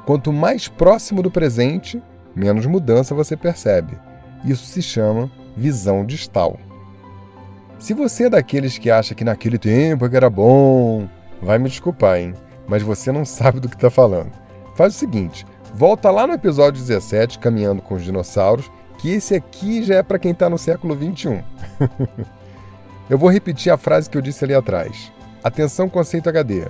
Quanto 0.04 0.32
mais 0.32 0.68
próximo 0.68 1.22
do 1.22 1.30
presente, 1.30 2.00
menos 2.36 2.66
mudança 2.66 3.14
você 3.14 3.36
percebe. 3.36 3.98
Isso 4.44 4.66
se 4.66 4.82
chama 4.82 5.30
visão 5.56 6.04
distal. 6.04 6.58
Se 7.78 7.92
você 7.92 8.24
é 8.24 8.30
daqueles 8.30 8.78
que 8.78 8.90
acha 8.90 9.14
que 9.14 9.24
naquele 9.24 9.58
tempo 9.58 10.06
é 10.06 10.16
era 10.16 10.30
bom, 10.30 11.08
vai 11.42 11.58
me 11.58 11.68
desculpar, 11.68 12.18
hein? 12.18 12.34
Mas 12.66 12.82
você 12.82 13.12
não 13.12 13.24
sabe 13.26 13.60
do 13.60 13.68
que 13.68 13.76
está 13.76 13.90
falando. 13.90 14.32
Faz 14.74 14.94
o 14.94 14.98
seguinte: 14.98 15.46
volta 15.74 16.10
lá 16.10 16.26
no 16.26 16.32
episódio 16.32 16.80
17, 16.80 17.38
Caminhando 17.38 17.82
com 17.82 17.94
os 17.94 18.02
Dinossauros, 18.02 18.70
que 18.98 19.10
esse 19.10 19.34
aqui 19.34 19.82
já 19.82 19.96
é 19.96 20.02
para 20.02 20.18
quem 20.18 20.32
está 20.32 20.48
no 20.48 20.58
século 20.58 20.94
21. 20.94 21.42
eu 23.10 23.18
vou 23.18 23.30
repetir 23.30 23.70
a 23.72 23.76
frase 23.76 24.08
que 24.08 24.16
eu 24.16 24.22
disse 24.22 24.44
ali 24.44 24.54
atrás. 24.54 25.12
Atenção, 25.42 25.88
conceito 25.88 26.28
HD. 26.28 26.62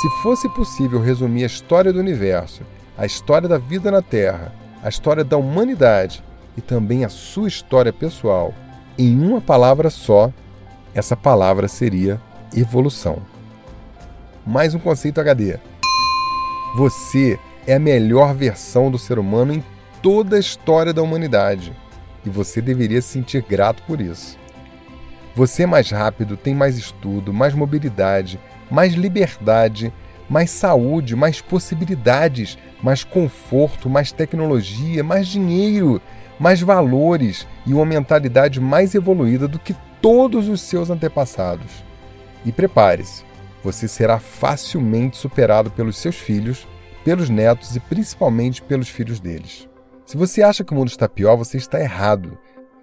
Se 0.00 0.22
fosse 0.22 0.48
possível 0.50 1.00
resumir 1.00 1.42
a 1.42 1.46
história 1.46 1.92
do 1.92 1.98
universo, 1.98 2.62
a 2.96 3.04
história 3.04 3.48
da 3.48 3.58
vida 3.58 3.90
na 3.90 4.00
Terra, 4.00 4.52
a 4.82 4.88
história 4.88 5.24
da 5.24 5.36
humanidade 5.36 6.22
e 6.58 6.60
também 6.60 7.04
a 7.04 7.08
sua 7.08 7.46
história 7.46 7.92
pessoal 7.92 8.52
em 8.98 9.16
uma 9.24 9.40
palavra 9.40 9.90
só, 9.90 10.32
essa 10.92 11.16
palavra 11.16 11.68
seria 11.68 12.20
evolução. 12.52 13.22
Mais 14.44 14.74
um 14.74 14.80
conceito 14.80 15.20
HD. 15.20 15.56
Você 16.76 17.38
é 17.64 17.74
a 17.74 17.78
melhor 17.78 18.34
versão 18.34 18.90
do 18.90 18.98
ser 18.98 19.20
humano 19.20 19.54
em 19.54 19.62
toda 20.02 20.34
a 20.34 20.40
história 20.40 20.92
da 20.92 21.00
humanidade 21.00 21.72
e 22.26 22.28
você 22.28 22.60
deveria 22.60 23.00
se 23.00 23.08
sentir 23.08 23.44
grato 23.48 23.84
por 23.84 24.00
isso. 24.00 24.36
Você 25.36 25.62
é 25.62 25.66
mais 25.66 25.92
rápido, 25.92 26.36
tem 26.36 26.56
mais 26.56 26.76
estudo, 26.76 27.32
mais 27.32 27.54
mobilidade, 27.54 28.40
mais 28.68 28.94
liberdade, 28.94 29.92
mais 30.28 30.50
saúde, 30.50 31.14
mais 31.14 31.40
possibilidades, 31.40 32.58
mais 32.82 33.04
conforto, 33.04 33.88
mais 33.88 34.10
tecnologia, 34.10 35.04
mais 35.04 35.28
dinheiro, 35.28 36.02
mais 36.38 36.60
valores 36.60 37.46
e 37.66 37.74
uma 37.74 37.84
mentalidade 37.84 38.60
mais 38.60 38.94
evoluída 38.94 39.48
do 39.48 39.58
que 39.58 39.74
todos 40.00 40.48
os 40.48 40.60
seus 40.60 40.90
antepassados. 40.90 41.84
E 42.44 42.52
prepare-se, 42.52 43.24
você 43.62 43.88
será 43.88 44.18
facilmente 44.18 45.16
superado 45.16 45.70
pelos 45.70 45.98
seus 45.98 46.16
filhos, 46.16 46.66
pelos 47.04 47.28
netos 47.28 47.74
e 47.74 47.80
principalmente 47.80 48.62
pelos 48.62 48.88
filhos 48.88 49.18
deles. 49.18 49.68
Se 50.06 50.16
você 50.16 50.42
acha 50.42 50.64
que 50.64 50.72
o 50.72 50.76
mundo 50.76 50.88
está 50.88 51.08
pior, 51.08 51.36
você 51.36 51.56
está 51.56 51.80
errado. 51.80 52.38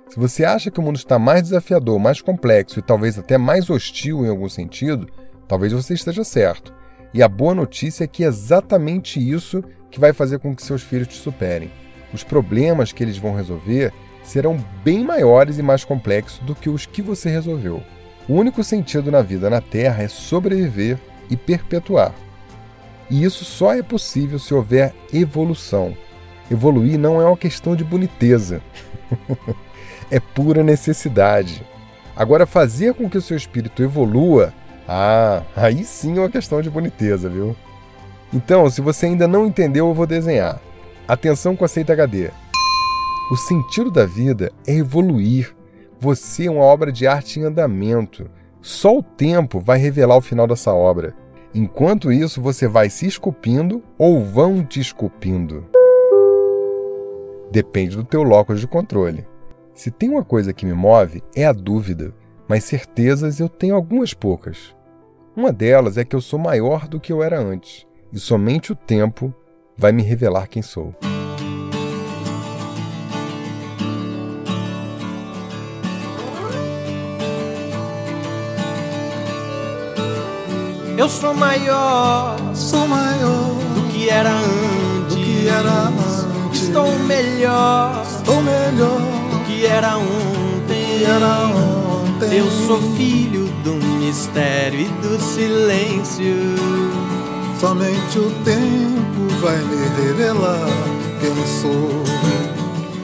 Se 0.10 0.20
você 0.20 0.44
acha 0.44 0.70
que 0.70 0.80
o 0.80 0.84
mundo 0.84 0.98
está 0.98 1.18
mais 1.18 1.44
desafiador, 1.44 1.98
mais 1.98 2.22
complexo 2.22 2.80
e 2.80 2.84
talvez 2.84 3.18
até 3.18 3.38
mais 3.38 3.70
hostil 3.70 4.26
em 4.26 4.30
algum 4.30 4.50
sentido, 4.50 5.08
talvez 5.48 5.72
você 5.74 5.94
esteja 5.94 6.24
certo. 6.24 6.74
E 7.14 7.24
a 7.24 7.28
boa 7.28 7.56
notícia 7.56 8.04
é 8.04 8.08
que 8.08 8.24
é 8.24 8.28
exatamente 8.28 9.20
isso 9.20 9.64
que 9.90 10.00
vai 10.00 10.12
fazer 10.12 10.40
com 10.40 10.54
que 10.54 10.62
seus 10.62 10.84
filhos 10.84 11.08
te 11.08 11.16
superem 11.16 11.72
os 12.16 12.24
problemas 12.24 12.92
que 12.92 13.04
eles 13.04 13.18
vão 13.18 13.36
resolver 13.36 13.94
serão 14.24 14.58
bem 14.84 15.04
maiores 15.04 15.60
e 15.60 15.64
mais 15.64 15.84
complexos 15.84 16.40
do 16.40 16.56
que 16.56 16.70
os 16.70 16.86
que 16.86 17.02
você 17.02 17.30
resolveu. 17.30 17.84
O 18.28 18.34
único 18.34 18.64
sentido 18.64 19.12
na 19.12 19.22
vida 19.22 19.50
na 19.50 19.62
Terra 19.62 20.04
é 20.04 20.08
sobreviver 20.08 20.98
e 21.30 21.38
perpetuar. 21.38 22.14
E 23.10 23.24
isso 23.24 23.46
só 23.46 23.74
é 23.76 23.84
possível 23.84 24.40
se 24.40 24.54
houver 24.54 24.94
evolução. 25.14 25.96
Evoluir 26.50 26.98
não 26.98 27.22
é 27.22 27.26
uma 27.26 27.38
questão 27.38 27.76
de 27.76 27.84
boniteza, 27.84 28.62
é 30.10 30.20
pura 30.20 30.64
necessidade. 30.64 31.64
Agora, 32.16 32.46
fazer 32.46 32.94
com 32.94 33.10
que 33.10 33.18
o 33.18 33.22
seu 33.22 33.36
espírito 33.36 33.84
evolua, 33.84 34.54
ah, 34.88 35.44
aí 35.56 35.84
sim 35.84 36.18
é 36.18 36.22
uma 36.22 36.30
questão 36.30 36.62
de 36.62 36.70
boniteza, 36.70 37.30
viu? 37.30 37.56
Então, 38.34 38.70
se 38.70 38.82
você 38.82 39.08
ainda 39.08 39.28
não 39.28 39.46
entendeu, 39.46 39.88
eu 39.88 39.94
vou 39.94 40.08
desenhar. 40.08 40.60
Atenção 41.08 41.56
com 41.56 41.64
a 41.64 41.68
Aceita 41.68 41.94
HD. 41.94 42.32
O 43.32 43.36
sentido 43.36 43.92
da 43.92 44.08
vida 44.08 44.52
é 44.66 44.74
evoluir. 44.74 45.56
Você 46.00 46.48
é 46.48 46.52
uma 46.52 46.64
obra 46.64 46.92
de 46.92 47.06
arte 47.06 47.40
em 47.40 47.44
andamento. 47.44 48.28
Só 48.60 48.98
o 48.98 49.04
tempo 49.04 49.60
vai 49.60 49.78
revelar 49.78 50.18
o 50.18 50.22
final 50.22 50.48
dessa 50.48 50.74
obra. 50.74 51.16
Enquanto 51.54 52.12
isso, 52.12 52.42
você 52.42 52.68
vai 52.68 52.90
se 52.90 53.06
esculpindo 53.06 53.84
ou 54.00 54.20
vão 54.26 54.66
te 54.66 54.80
esculpindo. 54.80 55.68
Depende 57.52 57.96
do 57.96 58.04
teu 58.04 58.24
locus 58.24 58.60
de 58.60 58.68
controle. 58.68 59.28
Se 59.76 59.92
tem 59.92 60.10
uma 60.10 60.24
coisa 60.24 60.54
que 60.54 60.66
me 60.66 60.74
move, 60.74 61.22
é 61.36 61.46
a 61.46 61.54
dúvida, 61.54 62.16
mas 62.48 62.64
certezas 62.64 63.40
eu 63.40 63.48
tenho 63.48 63.76
algumas 63.76 64.16
poucas. 64.16 64.76
Uma 65.36 65.54
delas 65.54 66.00
é 66.00 66.04
que 66.04 66.16
eu 66.16 66.22
sou 66.22 66.40
maior 66.40 66.88
do 66.88 67.00
que 67.00 67.14
eu 67.14 67.22
era 67.22 67.40
antes, 67.40 67.86
e 68.12 68.18
somente 68.18 68.72
o 68.72 68.76
tempo 68.76 69.32
vai 69.78 69.92
me 69.92 70.04
revelar 70.04 70.48
quem 70.48 70.62
sou. 70.62 70.94
Eu 80.98 81.10
sou 81.10 81.34
maior, 81.34 82.38
sou 82.56 82.88
maior 82.88 83.54
do 83.76 83.92
que 83.92 84.10
era 84.10 84.32
antes. 84.32 85.16
Do 85.16 85.22
que 85.22 85.48
era 85.48 85.90
antes. 85.90 86.64
Estou 86.64 86.98
melhor, 87.00 88.02
estou 88.10 88.42
melhor 88.42 89.02
do 89.30 89.46
que 89.46 89.66
era 89.66 89.98
ontem. 89.98 91.00
Que 91.00 91.04
era 91.04 91.48
ontem. 91.48 92.38
Eu 92.38 92.50
sou 92.66 92.82
filho 92.96 93.46
do 93.64 93.74
mistério 94.00 94.80
e 94.80 94.88
do 95.02 95.20
silêncio. 95.22 97.05
Somente 97.66 98.20
o 98.20 98.30
tempo 98.44 99.28
vai 99.42 99.58
me 99.58 99.88
revelar 100.00 100.68
quem 101.20 101.34
sou. 101.48 102.04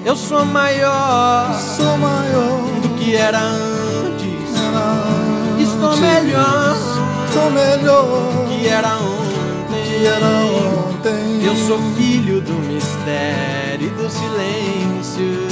Eu 0.05 0.15
sou 0.15 0.45
maior, 0.45 1.51
sou 1.59 1.97
maior 1.97 2.61
do 2.79 2.89
que 2.89 3.15
era 3.15 3.39
antes. 3.39 4.55
Era 4.55 5.57
antes. 5.57 5.67
Estou 5.67 5.97
melhor, 5.97 6.77
estou 7.25 7.49
melhor 7.49 8.47
que 8.49 8.67
era 8.67 8.97
ontem. 8.97 9.83
Que 9.83 10.05
era 10.05 10.27
ontem. 10.27 11.43
Eu 11.43 11.55
sou 11.55 11.79
filho 11.97 12.39
do 12.41 12.53
mistério 12.53 13.87
e 13.87 13.89
do 13.89 14.07
silêncio. 14.11 15.47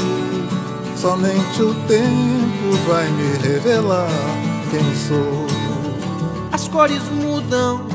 Somente 0.95 1.63
o 1.63 1.73
tempo 1.87 2.77
vai 2.87 3.07
me 3.09 3.37
revelar 3.39 4.07
quem 4.69 4.95
sou. 5.07 5.47
As 6.51 6.67
cores 6.67 7.01
mudam 7.09 7.88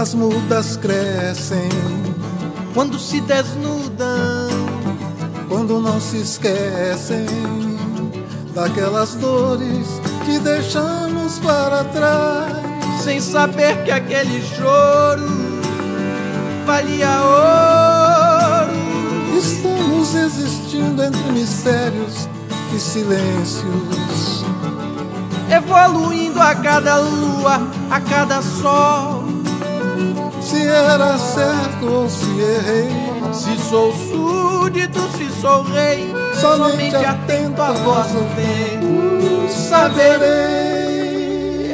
as 0.00 0.14
mudas 0.14 0.78
crescem 0.78 1.68
quando 2.72 2.98
se 2.98 3.20
desnudam, 3.20 4.48
quando 5.46 5.78
não 5.78 6.00
se 6.00 6.22
esquecem 6.22 7.26
daquelas 8.54 9.14
dores 9.16 9.86
que 10.24 10.38
deixamos 10.38 11.38
para 11.40 11.84
trás, 11.84 13.02
sem 13.04 13.20
saber 13.20 13.84
que 13.84 13.90
aquele 13.90 14.42
choro 14.56 15.28
valia 16.64 17.20
ouro. 17.22 18.72
Estamos 19.38 20.14
existindo 20.14 21.02
entre 21.02 21.30
mistérios 21.32 22.26
e 22.74 22.80
silêncios, 22.80 24.44
evoluindo 25.54 26.40
a 26.40 26.54
cada 26.54 26.96
lua, 26.96 27.60
a 27.90 28.00
cada 28.00 28.40
sol 28.40 29.19
se 30.50 30.66
era 30.66 31.16
certo 31.16 31.86
ou 31.86 32.08
se 32.08 32.26
errei. 32.40 32.88
Se 33.32 33.56
sou 33.56 33.92
súdito, 33.92 35.00
se 35.16 35.30
sou 35.40 35.62
rei, 35.62 36.12
somente, 36.34 36.90
somente 36.90 36.96
atento 36.96 37.62
à 37.62 37.70
voz 37.70 38.08
do 38.08 38.24
tempo, 38.34 39.48
saberei. 39.48 40.90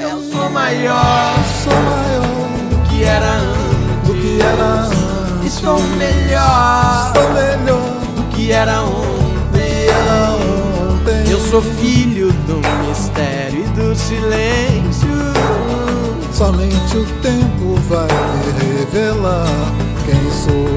Eu 0.02 0.20
sou 0.30 0.50
maior, 0.50 1.34
sou 1.64 1.72
maior 1.72 2.26
do 2.68 2.76
que 2.90 3.04
era 3.04 3.36
antes, 3.36 4.06
do 4.06 4.14
que 4.14 4.42
era 4.42 4.64
antes. 4.64 4.98
Estou 5.46 5.80
melhor, 5.80 7.06
estou 7.06 7.32
melhor 7.32 7.80
do 8.14 8.22
que 8.36 8.52
era 8.52 8.82
ontem. 8.82 9.88
Era 9.88 10.32
ontem. 10.32 11.30
Eu 11.30 11.40
sou 11.40 11.62
filho 11.62 12.30
do 12.46 12.60
mistério 12.86 13.64
e 13.64 13.68
do 13.68 13.96
silêncio. 13.96 15.35
Somente 16.36 16.98
o 16.98 17.06
tempo 17.22 17.80
vai 17.88 18.06
me 18.06 18.84
revelar 18.84 19.46
quem 20.04 20.30
sou. 20.30 20.68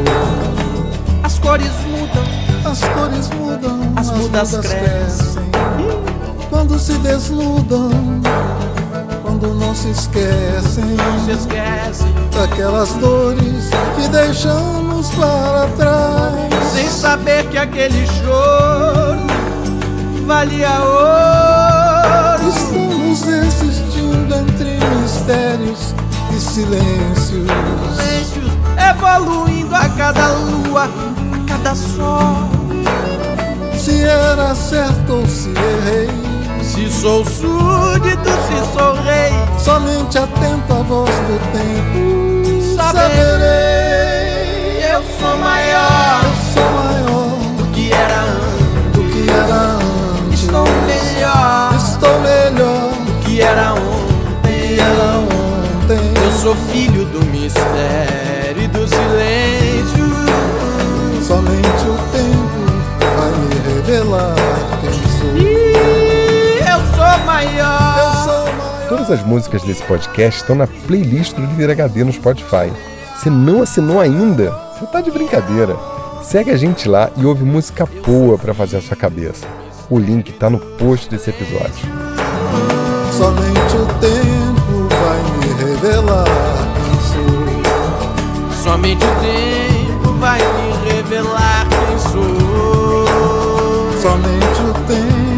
As 1.22 1.38
cores 1.38 1.70
mudam, 1.86 2.24
as 2.64 2.80
cores 2.80 3.30
mudam, 3.32 3.94
as, 3.98 4.08
as 4.10 4.18
mudas, 4.18 4.52
mudas 4.54 4.74
crescem. 4.74 5.44
Quando 6.50 6.80
se 6.80 6.94
desnudam, 7.00 7.90
quando 9.22 9.54
não 9.56 9.76
se 9.76 9.90
esquecem, 9.90 10.86
não 10.96 11.26
se 11.26 11.32
esquecem 11.32 12.14
daquelas 12.34 12.94
dores 12.94 13.70
que 13.98 14.08
deixamos 14.08 15.10
para 15.10 15.68
trás, 15.76 16.72
sem 16.72 16.88
saber 16.88 17.46
que 17.50 17.58
aquele 17.58 18.08
choro 18.08 19.28
valia 20.26 20.80
ouro. 20.84 22.48
Estamos 22.48 23.28
existindo 23.28 24.36
entre 24.36 24.80
mistérios 25.30 25.94
e 26.36 26.40
silêncios. 26.40 27.48
Silêncios 27.96 28.52
evoluindo 28.90 29.76
a 29.76 29.88
cada 29.90 30.30
lua, 30.30 30.86
a 30.86 30.90
cada 31.48 31.76
sol. 31.76 32.50
Se 33.78 34.04
era 34.04 34.56
certo 34.56 35.14
ou 35.14 35.28
se 35.28 35.50
errei. 35.50 36.10
Se 36.64 36.90
sou 36.90 37.24
súdito, 37.26 38.30
se 38.30 38.74
sou 38.74 38.94
rei, 39.04 39.32
somente 39.58 40.18
atento 40.18 40.74
à 40.74 40.82
voz 40.84 41.10
do 41.10 41.40
tempo. 41.52 42.76
saberei. 42.76 44.10
Eu 44.92 45.04
sou 45.20 45.38
maior 45.38 46.22
Eu 46.24 46.32
sou 46.54 46.72
maior 46.72 46.89
sou 56.50 56.56
filho 56.74 57.06
do 57.06 57.24
mistério 57.28 58.64
e 58.64 58.68
do 58.68 58.88
silêncio. 58.88 60.04
Somente 61.22 61.84
o 61.86 61.96
tempo 62.12 62.60
vai 63.16 63.32
me 63.38 63.76
revelar 63.76 64.36
quem 64.82 64.92
sou. 65.20 65.38
E 65.38 66.58
eu 66.58 66.80
sou 66.96 67.26
maior. 67.26 68.00
Eu 68.00 68.24
sou 68.24 68.54
maior. 68.56 68.90
Todas 68.90 69.12
as 69.12 69.24
músicas 69.24 69.62
desse 69.62 69.84
podcast 69.84 70.42
estão 70.42 70.56
na 70.56 70.66
playlist 70.66 71.36
do 71.36 71.42
Líder 71.42 71.70
HD 71.70 72.04
no 72.04 72.12
Spotify. 72.12 72.74
Se 73.22 73.30
não 73.30 73.62
assinou 73.62 74.00
ainda, 74.00 74.50
você 74.74 74.88
tá 74.88 75.02
de 75.02 75.12
brincadeira. 75.12 75.76
Segue 76.24 76.50
a 76.50 76.58
gente 76.58 76.90
lá 76.90 77.12
e 77.16 77.28
ouve 77.28 77.44
música 77.44 77.88
boa 78.04 78.40
pra 78.40 78.56
fazer 78.56 78.78
a 78.78 78.82
sua 78.82 78.98
cabeça. 78.98 79.46
O 79.88 80.00
link 80.00 80.32
tá 80.34 80.50
no 80.50 80.58
post 80.58 81.10
desse 81.10 81.30
episódio. 81.30 81.88
Somente 83.16 83.76
o 83.76 83.86
tempo 84.00 84.88
vai 84.90 85.20
me 85.38 85.64
revelar. 85.64 86.39
Somente 88.70 89.04
o 89.04 89.16
tempo 89.20 90.14
vai 90.20 90.38
me 90.38 90.92
revelar 90.94 91.68
quem 91.70 91.98
sou. 91.98 93.08
Somente 94.00 94.62
o 94.62 94.74
tempo 94.86 95.29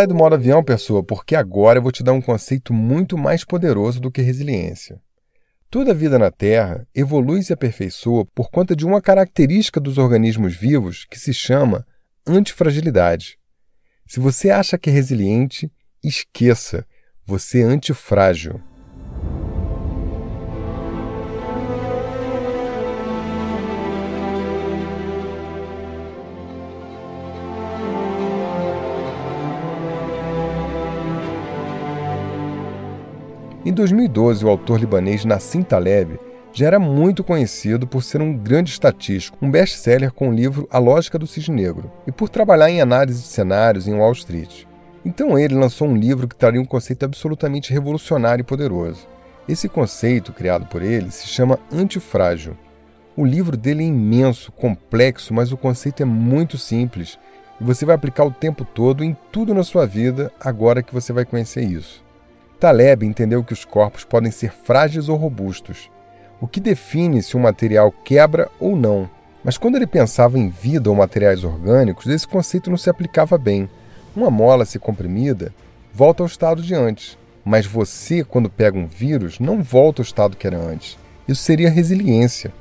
Sai 0.00 0.06
do 0.06 0.14
modo 0.14 0.34
avião, 0.34 0.64
pessoa, 0.64 1.04
porque 1.04 1.36
agora 1.36 1.78
eu 1.78 1.82
vou 1.82 1.92
te 1.92 2.02
dar 2.02 2.14
um 2.14 2.22
conceito 2.22 2.72
muito 2.72 3.18
mais 3.18 3.44
poderoso 3.44 4.00
do 4.00 4.10
que 4.10 4.22
resiliência. 4.22 4.98
Toda 5.68 5.90
a 5.90 5.94
vida 5.94 6.18
na 6.18 6.30
Terra 6.30 6.88
evolui 6.94 7.40
e 7.40 7.42
se 7.42 7.52
aperfeiçoa 7.52 8.24
por 8.34 8.50
conta 8.50 8.74
de 8.74 8.86
uma 8.86 9.02
característica 9.02 9.78
dos 9.78 9.98
organismos 9.98 10.56
vivos 10.56 11.04
que 11.04 11.18
se 11.18 11.34
chama 11.34 11.86
antifragilidade. 12.26 13.38
Se 14.06 14.18
você 14.18 14.48
acha 14.48 14.78
que 14.78 14.88
é 14.88 14.92
resiliente, 14.94 15.70
esqueça, 16.02 16.86
você 17.26 17.60
é 17.60 17.64
antifrágil. 17.64 18.58
Em 33.70 33.72
2012, 33.72 34.44
o 34.44 34.48
autor 34.48 34.80
libanês 34.80 35.24
Nassim 35.24 35.62
Taleb 35.62 36.18
já 36.52 36.66
era 36.66 36.80
muito 36.80 37.22
conhecido 37.22 37.86
por 37.86 38.02
ser 38.02 38.20
um 38.20 38.36
grande 38.36 38.70
estatístico, 38.70 39.38
um 39.40 39.48
best-seller 39.48 40.12
com 40.12 40.28
o 40.28 40.34
livro 40.34 40.66
A 40.72 40.78
Lógica 40.78 41.16
do 41.16 41.24
Cisne 41.24 41.54
Negro, 41.62 41.88
e 42.04 42.10
por 42.10 42.28
trabalhar 42.28 42.68
em 42.68 42.80
análise 42.80 43.22
de 43.22 43.28
cenários 43.28 43.86
em 43.86 43.94
Wall 43.94 44.10
Street. 44.10 44.64
Então 45.04 45.38
ele 45.38 45.54
lançou 45.54 45.86
um 45.86 45.96
livro 45.96 46.26
que 46.26 46.34
traria 46.34 46.60
um 46.60 46.64
conceito 46.64 47.04
absolutamente 47.04 47.72
revolucionário 47.72 48.42
e 48.42 48.44
poderoso. 48.44 49.06
Esse 49.48 49.68
conceito, 49.68 50.32
criado 50.32 50.66
por 50.66 50.82
ele, 50.82 51.12
se 51.12 51.28
chama 51.28 51.56
antifrágil. 51.72 52.56
O 53.16 53.24
livro 53.24 53.56
dele 53.56 53.84
é 53.84 53.86
imenso, 53.86 54.50
complexo, 54.50 55.32
mas 55.32 55.52
o 55.52 55.56
conceito 55.56 56.02
é 56.02 56.04
muito 56.04 56.58
simples 56.58 57.20
e 57.60 57.62
você 57.62 57.86
vai 57.86 57.94
aplicar 57.94 58.24
o 58.24 58.32
tempo 58.32 58.64
todo 58.64 59.04
em 59.04 59.16
tudo 59.30 59.54
na 59.54 59.62
sua 59.62 59.86
vida 59.86 60.32
agora 60.40 60.82
que 60.82 60.92
você 60.92 61.12
vai 61.12 61.24
conhecer 61.24 61.62
isso. 61.62 62.09
Taleb 62.60 63.06
entendeu 63.06 63.42
que 63.42 63.54
os 63.54 63.64
corpos 63.64 64.04
podem 64.04 64.30
ser 64.30 64.52
frágeis 64.52 65.08
ou 65.08 65.16
robustos, 65.16 65.90
o 66.38 66.46
que 66.46 66.60
define 66.60 67.22
se 67.22 67.34
um 67.34 67.40
material 67.40 67.90
quebra 67.90 68.50
ou 68.60 68.76
não. 68.76 69.08
Mas 69.42 69.56
quando 69.56 69.76
ele 69.76 69.86
pensava 69.86 70.38
em 70.38 70.50
vida 70.50 70.90
ou 70.90 70.94
materiais 70.94 71.42
orgânicos, 71.42 72.06
esse 72.06 72.28
conceito 72.28 72.68
não 72.68 72.76
se 72.76 72.90
aplicava 72.90 73.38
bem. 73.38 73.68
Uma 74.14 74.30
mola 74.30 74.66
se 74.66 74.78
comprimida 74.78 75.54
volta 75.92 76.22
ao 76.22 76.26
estado 76.26 76.60
de 76.60 76.74
antes, 76.74 77.18
mas 77.42 77.64
você, 77.64 78.22
quando 78.22 78.50
pega 78.50 78.78
um 78.78 78.86
vírus, 78.86 79.40
não 79.40 79.62
volta 79.62 80.02
ao 80.02 80.04
estado 80.04 80.36
que 80.36 80.46
era 80.46 80.58
antes. 80.58 80.98
Isso 81.26 81.42
seria 81.42 81.70
resiliência. 81.70 82.52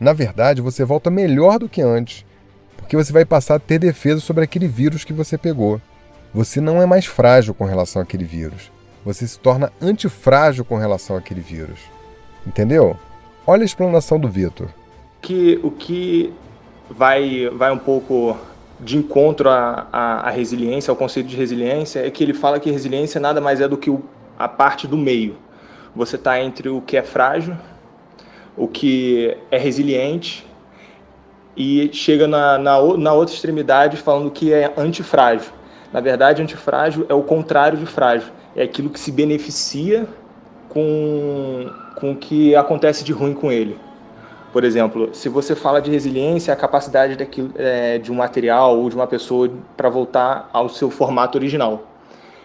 Na 0.00 0.14
verdade, 0.14 0.62
você 0.62 0.84
volta 0.84 1.10
melhor 1.10 1.58
do 1.58 1.68
que 1.68 1.82
antes, 1.82 2.24
porque 2.76 2.96
você 2.96 3.12
vai 3.12 3.26
passar 3.26 3.56
a 3.56 3.60
ter 3.60 3.78
defesa 3.78 4.20
sobre 4.20 4.42
aquele 4.42 4.66
vírus 4.66 5.04
que 5.04 5.12
você 5.12 5.36
pegou. 5.36 5.80
Você 6.32 6.60
não 6.60 6.80
é 6.80 6.86
mais 6.86 7.04
frágil 7.04 7.54
com 7.54 7.64
relação 7.64 8.00
àquele 8.00 8.24
vírus. 8.24 8.72
Você 9.04 9.26
se 9.26 9.38
torna 9.38 9.72
antifrágil 9.80 10.64
com 10.64 10.76
relação 10.76 11.16
àquele 11.16 11.40
vírus. 11.40 11.78
Entendeu? 12.46 12.96
Olha 13.46 13.62
a 13.62 13.64
explanação 13.64 14.18
do 14.18 14.28
Vitor. 14.28 14.68
que 15.20 15.58
o 15.62 15.70
que 15.70 16.32
vai, 16.90 17.48
vai 17.50 17.72
um 17.72 17.78
pouco 17.78 18.36
de 18.80 18.96
encontro 18.96 19.48
à, 19.48 19.86
à, 19.92 20.30
resiliência, 20.30 20.90
ao 20.90 20.96
conceito 20.96 21.26
de 21.26 21.36
resiliência, 21.36 22.06
é 22.06 22.10
que 22.10 22.22
ele 22.22 22.34
fala 22.34 22.60
que 22.60 22.70
resiliência 22.70 23.20
nada 23.20 23.40
mais 23.40 23.60
é 23.60 23.68
do 23.68 23.76
que 23.76 23.90
o, 23.90 24.02
a 24.38 24.48
parte 24.48 24.86
do 24.86 24.96
meio. 24.96 25.36
Você 25.94 26.16
está 26.16 26.40
entre 26.40 26.68
o 26.68 26.80
que 26.80 26.96
é 26.96 27.02
frágil, 27.02 27.56
o 28.56 28.68
que 28.68 29.36
é 29.50 29.56
resiliente, 29.56 30.46
e 31.56 31.88
chega 31.92 32.26
na, 32.26 32.58
na, 32.58 32.96
na 32.96 33.12
outra 33.12 33.34
extremidade 33.34 33.96
falando 33.96 34.30
que 34.30 34.52
é 34.52 34.72
antifrágil. 34.76 35.52
Na 35.92 36.00
verdade, 36.00 36.42
antifrágil 36.42 37.06
é 37.08 37.14
o 37.14 37.22
contrário 37.22 37.78
de 37.78 37.86
frágil. 37.86 38.32
É 38.56 38.62
aquilo 38.62 38.90
que 38.90 39.00
se 39.00 39.10
beneficia 39.10 40.06
com, 40.68 41.70
com 41.94 42.12
o 42.12 42.16
que 42.16 42.54
acontece 42.54 43.04
de 43.04 43.12
ruim 43.12 43.34
com 43.34 43.50
ele. 43.50 43.78
Por 44.52 44.62
exemplo, 44.62 45.10
se 45.12 45.28
você 45.28 45.56
fala 45.56 45.82
de 45.82 45.90
resiliência, 45.90 46.52
a 46.52 46.56
capacidade 46.56 47.16
daquilo, 47.16 47.50
é, 47.56 47.98
de 47.98 48.12
um 48.12 48.14
material 48.14 48.78
ou 48.78 48.88
de 48.88 48.94
uma 48.94 49.06
pessoa 49.06 49.50
para 49.76 49.88
voltar 49.88 50.48
ao 50.52 50.68
seu 50.68 50.90
formato 50.90 51.36
original. 51.36 51.88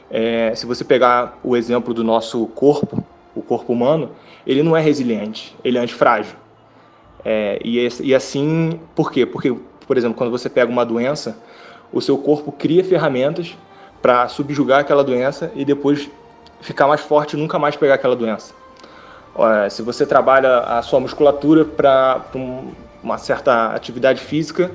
É, 0.10 0.52
se 0.56 0.66
você 0.66 0.84
pegar 0.84 1.38
o 1.44 1.56
exemplo 1.56 1.94
do 1.94 2.04
nosso 2.04 2.48
corpo, 2.48 3.04
o 3.36 3.44
corpo 3.44 3.72
humano, 3.72 4.10
ele 4.46 4.64
não 4.64 4.76
é 4.76 4.82
resiliente, 4.82 5.56
ele 5.64 5.78
é 5.78 5.82
antifrágil. 5.82 6.36
É, 7.24 7.60
e, 7.64 7.78
esse- 7.78 8.04
e 8.04 8.16
assim, 8.16 8.80
por 8.96 9.12
quê? 9.12 9.26
Porque, 9.26 9.56
por 9.86 9.96
exemplo, 9.96 10.18
quando 10.18 10.32
você 10.32 10.50
pega 10.50 10.72
uma 10.72 10.84
doença, 10.84 11.38
o 11.94 12.02
seu 12.02 12.18
corpo 12.18 12.52
cria 12.52 12.84
ferramentas 12.84 13.56
para 14.02 14.28
subjugar 14.28 14.80
aquela 14.80 15.04
doença 15.04 15.52
e 15.56 15.66
depois 15.66 16.10
ficar 16.62 16.88
mais 16.88 17.02
forte 17.02 17.36
e 17.36 17.40
nunca 17.40 17.58
mais 17.60 17.76
pegar 17.76 17.96
aquela 17.96 18.16
doença. 18.16 18.54
Olha, 19.36 19.70
se 19.70 19.82
você 19.82 20.06
trabalha 20.06 20.60
a 20.60 20.82
sua 20.82 21.00
musculatura 21.00 21.64
para 21.64 22.22
uma 23.04 23.18
certa 23.18 23.74
atividade 23.74 24.22
física, 24.22 24.72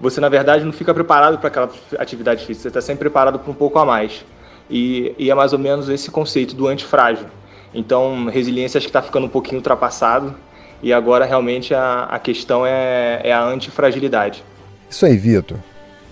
você 0.00 0.20
na 0.20 0.28
verdade 0.28 0.64
não 0.64 0.72
fica 0.72 0.92
preparado 0.92 1.38
para 1.38 1.48
aquela 1.48 1.70
atividade 1.98 2.44
física, 2.44 2.62
você 2.62 2.68
está 2.68 2.80
sempre 2.80 3.00
preparado 3.00 3.38
para 3.38 3.50
um 3.50 3.54
pouco 3.54 3.78
a 3.78 3.84
mais. 3.84 4.24
E, 4.68 5.14
e 5.18 5.30
é 5.30 5.34
mais 5.34 5.52
ou 5.52 5.58
menos 5.58 5.88
esse 5.88 6.10
conceito 6.10 6.54
do 6.54 6.66
antifrágil. 6.66 7.26
Então, 7.74 8.26
resiliência 8.26 8.78
acho 8.78 8.86
que 8.86 8.90
está 8.90 9.02
ficando 9.02 9.26
um 9.26 9.30
pouquinho 9.30 9.56
ultrapassado 9.58 10.34
e 10.82 10.92
agora 10.92 11.24
realmente 11.24 11.72
a, 11.72 12.04
a 12.04 12.18
questão 12.18 12.66
é, 12.66 13.20
é 13.22 13.32
a 13.32 13.42
antifragilidade. 13.42 14.44
Isso 14.90 15.06
aí, 15.06 15.16
Vitor. 15.16 15.58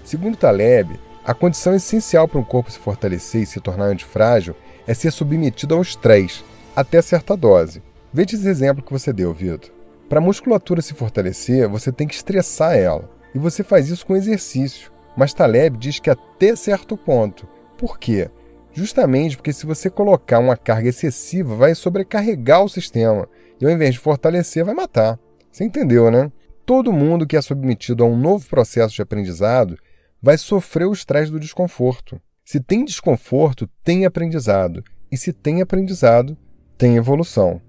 Segundo 0.05 0.37
Taleb, 0.37 0.99
a 1.31 1.35
condição 1.35 1.73
essencial 1.77 2.27
para 2.27 2.41
um 2.41 2.45
corpo 2.45 2.73
se 2.73 2.79
fortalecer 2.81 3.43
e 3.43 3.47
se 3.47 3.61
tornar 3.61 3.85
antifrágil 3.85 4.53
é 4.85 4.93
ser 4.93 5.13
submetido 5.13 5.77
ao 5.77 5.81
estresse, 5.81 6.43
até 6.75 7.01
certa 7.01 7.37
dose. 7.37 7.81
Veja 8.13 8.35
esse 8.35 8.49
exemplo 8.49 8.83
que 8.83 8.91
você 8.91 9.13
deu, 9.13 9.33
Vitor. 9.33 9.71
Para 10.09 10.19
a 10.19 10.21
musculatura 10.21 10.83
se 10.83 10.93
fortalecer, 10.93 11.69
você 11.69 11.93
tem 11.93 12.09
que 12.09 12.17
estressar 12.17 12.77
ela. 12.77 13.09
E 13.33 13.39
você 13.39 13.63
faz 13.63 13.89
isso 13.89 14.05
com 14.05 14.17
exercício. 14.17 14.91
mas 15.17 15.33
Taleb 15.33 15.79
diz 15.79 16.01
que 16.01 16.11
até 16.11 16.57
certo 16.57 16.97
ponto. 16.97 17.47
Por 17.79 17.97
quê? 17.97 18.29
Justamente 18.73 19.37
porque 19.37 19.53
se 19.53 19.67
você 19.67 19.89
colocar 19.89 20.41
uma 20.41 20.57
carga 20.57 20.89
excessiva, 20.89 21.55
vai 21.55 21.77
sobrecarregar 21.77 22.65
o 22.65 22.69
sistema 22.69 23.29
e 23.61 23.65
ao 23.65 23.71
invés 23.71 23.95
de 23.95 24.01
fortalecer, 24.01 24.65
vai 24.65 24.75
matar. 24.75 25.17
Você 25.53 25.63
entendeu, 25.63 26.11
né? 26.11 26.33
Todo 26.67 26.93
mundo 26.93 27.25
que 27.25 27.37
é 27.37 27.41
submetido 27.41 28.03
a 28.03 28.07
um 28.09 28.17
novo 28.17 28.49
processo 28.49 28.97
de 28.97 29.03
aprendizado 29.03 29.79
vai 30.23 30.37
sofrer 30.37 30.87
o 30.87 30.93
estresse 30.93 31.31
do 31.31 31.41
desconforto. 31.41 32.21
Se 32.45 32.61
tem 32.61 32.85
desconforto, 32.85 33.69
tem 33.83 34.05
aprendizado. 34.05 34.83
E 35.11 35.17
se 35.17 35.33
tem 35.33 35.63
aprendizado, 35.63 36.37
tem 36.77 36.97
evolução. 36.97 37.61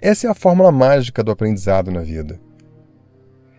Essa 0.00 0.26
é 0.26 0.30
a 0.30 0.34
fórmula 0.34 0.72
mágica 0.72 1.22
do 1.22 1.30
aprendizado 1.30 1.90
na 1.90 2.00
vida. 2.00 2.40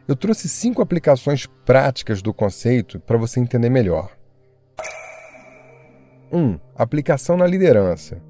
Eu 0.08 0.16
trouxe 0.16 0.50
cinco 0.50 0.82
aplicações 0.82 1.46
práticas 1.66 2.22
do 2.22 2.34
conceito 2.34 3.00
para 3.00 3.18
você 3.18 3.40
entender 3.40 3.70
melhor. 3.70 4.12
1. 6.32 6.38
Um, 6.38 6.60
aplicação 6.76 7.38
na 7.38 7.46
liderança. 7.46 8.22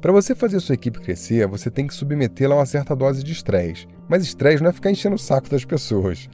Para 0.00 0.12
você 0.12 0.34
fazer 0.34 0.60
sua 0.60 0.74
equipe 0.74 1.00
crescer, 1.00 1.46
você 1.46 1.70
tem 1.70 1.86
que 1.86 1.94
submetê-la 1.94 2.54
a 2.54 2.58
uma 2.58 2.66
certa 2.66 2.94
dose 2.94 3.22
de 3.22 3.32
estresse. 3.32 3.86
Mas 4.08 4.22
estresse 4.22 4.62
não 4.62 4.70
é 4.70 4.72
ficar 4.72 4.90
enchendo 4.90 5.16
o 5.16 5.18
saco 5.18 5.48
das 5.48 5.64
pessoas. 5.64 6.28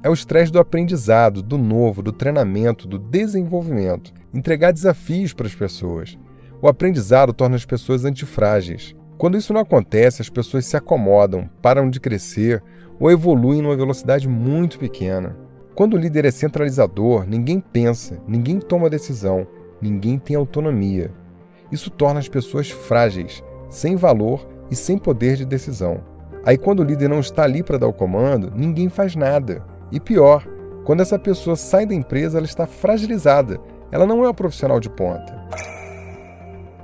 É 0.00 0.08
o 0.08 0.12
estresse 0.12 0.52
do 0.52 0.60
aprendizado, 0.60 1.42
do 1.42 1.58
novo, 1.58 2.02
do 2.02 2.12
treinamento, 2.12 2.86
do 2.86 3.00
desenvolvimento. 3.00 4.12
Entregar 4.32 4.72
desafios 4.72 5.32
para 5.32 5.48
as 5.48 5.54
pessoas. 5.54 6.16
O 6.62 6.68
aprendizado 6.68 7.32
torna 7.32 7.56
as 7.56 7.64
pessoas 7.64 8.04
antifrágeis. 8.04 8.94
Quando 9.16 9.36
isso 9.36 9.52
não 9.52 9.60
acontece, 9.60 10.22
as 10.22 10.28
pessoas 10.28 10.66
se 10.66 10.76
acomodam, 10.76 11.50
param 11.60 11.90
de 11.90 11.98
crescer 11.98 12.62
ou 13.00 13.10
evoluem 13.10 13.60
numa 13.60 13.76
velocidade 13.76 14.28
muito 14.28 14.78
pequena. 14.78 15.36
Quando 15.74 15.94
o 15.94 15.98
líder 15.98 16.24
é 16.24 16.30
centralizador, 16.30 17.26
ninguém 17.26 17.58
pensa, 17.58 18.22
ninguém 18.26 18.60
toma 18.60 18.88
decisão, 18.88 19.46
ninguém 19.82 20.16
tem 20.16 20.36
autonomia. 20.36 21.12
Isso 21.72 21.90
torna 21.90 22.20
as 22.20 22.28
pessoas 22.28 22.70
frágeis, 22.70 23.42
sem 23.68 23.96
valor 23.96 24.46
e 24.70 24.76
sem 24.76 24.96
poder 24.96 25.36
de 25.36 25.44
decisão. 25.44 26.00
Aí, 26.44 26.56
quando 26.56 26.80
o 26.80 26.84
líder 26.84 27.08
não 27.08 27.18
está 27.18 27.42
ali 27.42 27.64
para 27.64 27.78
dar 27.78 27.88
o 27.88 27.92
comando, 27.92 28.52
ninguém 28.54 28.88
faz 28.88 29.16
nada. 29.16 29.64
E 29.90 29.98
pior, 29.98 30.46
quando 30.84 31.00
essa 31.00 31.18
pessoa 31.18 31.56
sai 31.56 31.86
da 31.86 31.94
empresa, 31.94 32.38
ela 32.38 32.46
está 32.46 32.66
fragilizada. 32.66 33.60
Ela 33.90 34.06
não 34.06 34.24
é 34.24 34.28
um 34.28 34.34
profissional 34.34 34.80
de 34.80 34.90
ponta. 34.90 35.38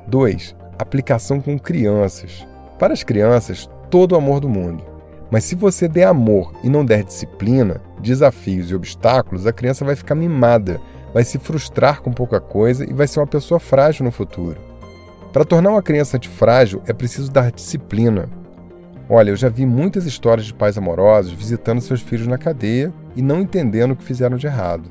2. 0.07 0.55
Aplicação 0.79 1.41
com 1.41 1.59
crianças. 1.59 2.47
Para 2.79 2.93
as 2.93 3.03
crianças, 3.03 3.69
todo 3.91 4.13
o 4.13 4.17
amor 4.17 4.41
do 4.41 4.49
mundo. 4.49 4.85
Mas 5.31 5.45
se 5.45 5.55
você 5.55 5.89
der 5.89 6.05
amor 6.05 6.53
e 6.63 6.69
não 6.69 6.85
der 6.85 7.03
disciplina, 7.03 7.81
desafios 8.01 8.71
e 8.71 8.75
obstáculos, 8.75 9.47
a 9.47 9.53
criança 9.53 9.85
vai 9.85 9.97
ficar 9.97 10.15
mimada, 10.15 10.81
vai 11.13 11.25
se 11.25 11.39
frustrar 11.39 12.03
com 12.03 12.13
pouca 12.13 12.41
coisa 12.41 12.89
e 12.89 12.93
vai 12.93 13.07
ser 13.07 13.21
uma 13.21 13.27
pessoa 13.27 13.59
frágil 13.59 14.05
no 14.05 14.11
futuro. 14.11 14.61
Para 15.33 15.45
tornar 15.45 15.71
uma 15.71 15.83
criança 15.83 16.17
antifrágil, 16.17 16.83
é 16.87 16.93
preciso 16.93 17.33
dar 17.33 17.51
disciplina. 17.51 18.29
Olha, 19.09 19.31
eu 19.31 19.37
já 19.37 19.49
vi 19.49 19.67
muitas 19.67 20.07
histórias 20.07 20.47
de 20.47 20.55
pais 20.55 20.79
amorosos 20.79 21.33
visitando 21.33 21.81
seus 21.81 22.01
filhos 22.01 22.27
na 22.27 22.39
cadeia 22.39 22.93
e 23.15 23.21
não 23.21 23.41
entendendo 23.41 23.91
o 23.93 23.97
que 23.97 24.03
fizeram 24.03 24.37
de 24.37 24.47
errado. 24.47 24.89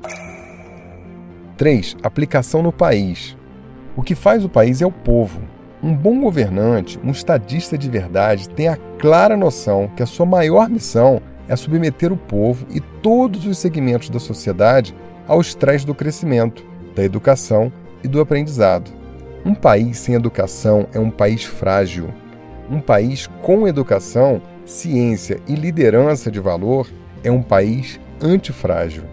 3. 1.56 1.96
Aplicação 2.02 2.62
no 2.62 2.72
país. 2.72 3.36
O 3.96 4.02
que 4.02 4.14
faz 4.14 4.44
o 4.44 4.48
país 4.48 4.80
é 4.80 4.86
o 4.86 4.92
povo. 4.92 5.40
Um 5.82 5.94
bom 5.94 6.20
governante, 6.20 6.98
um 7.02 7.10
estadista 7.10 7.76
de 7.76 7.90
verdade, 7.90 8.48
tem 8.48 8.68
a 8.68 8.78
clara 8.98 9.36
noção 9.36 9.90
que 9.96 10.02
a 10.02 10.06
sua 10.06 10.24
maior 10.24 10.68
missão 10.68 11.20
é 11.48 11.54
submeter 11.56 12.12
o 12.12 12.16
povo 12.16 12.66
e 12.70 12.80
todos 12.80 13.46
os 13.46 13.58
segmentos 13.58 14.08
da 14.08 14.18
sociedade 14.18 14.94
ao 15.26 15.40
estresse 15.40 15.84
do 15.84 15.94
crescimento, 15.94 16.64
da 16.94 17.04
educação 17.04 17.72
e 18.02 18.08
do 18.08 18.20
aprendizado. 18.20 18.90
Um 19.44 19.54
país 19.54 19.98
sem 19.98 20.14
educação 20.14 20.86
é 20.92 20.98
um 20.98 21.10
país 21.10 21.44
frágil. 21.44 22.08
Um 22.70 22.80
país 22.80 23.28
com 23.42 23.68
educação, 23.68 24.40
ciência 24.64 25.38
e 25.46 25.54
liderança 25.54 26.30
de 26.30 26.40
valor 26.40 26.88
é 27.22 27.30
um 27.30 27.42
país 27.42 28.00
antifrágil. 28.22 29.04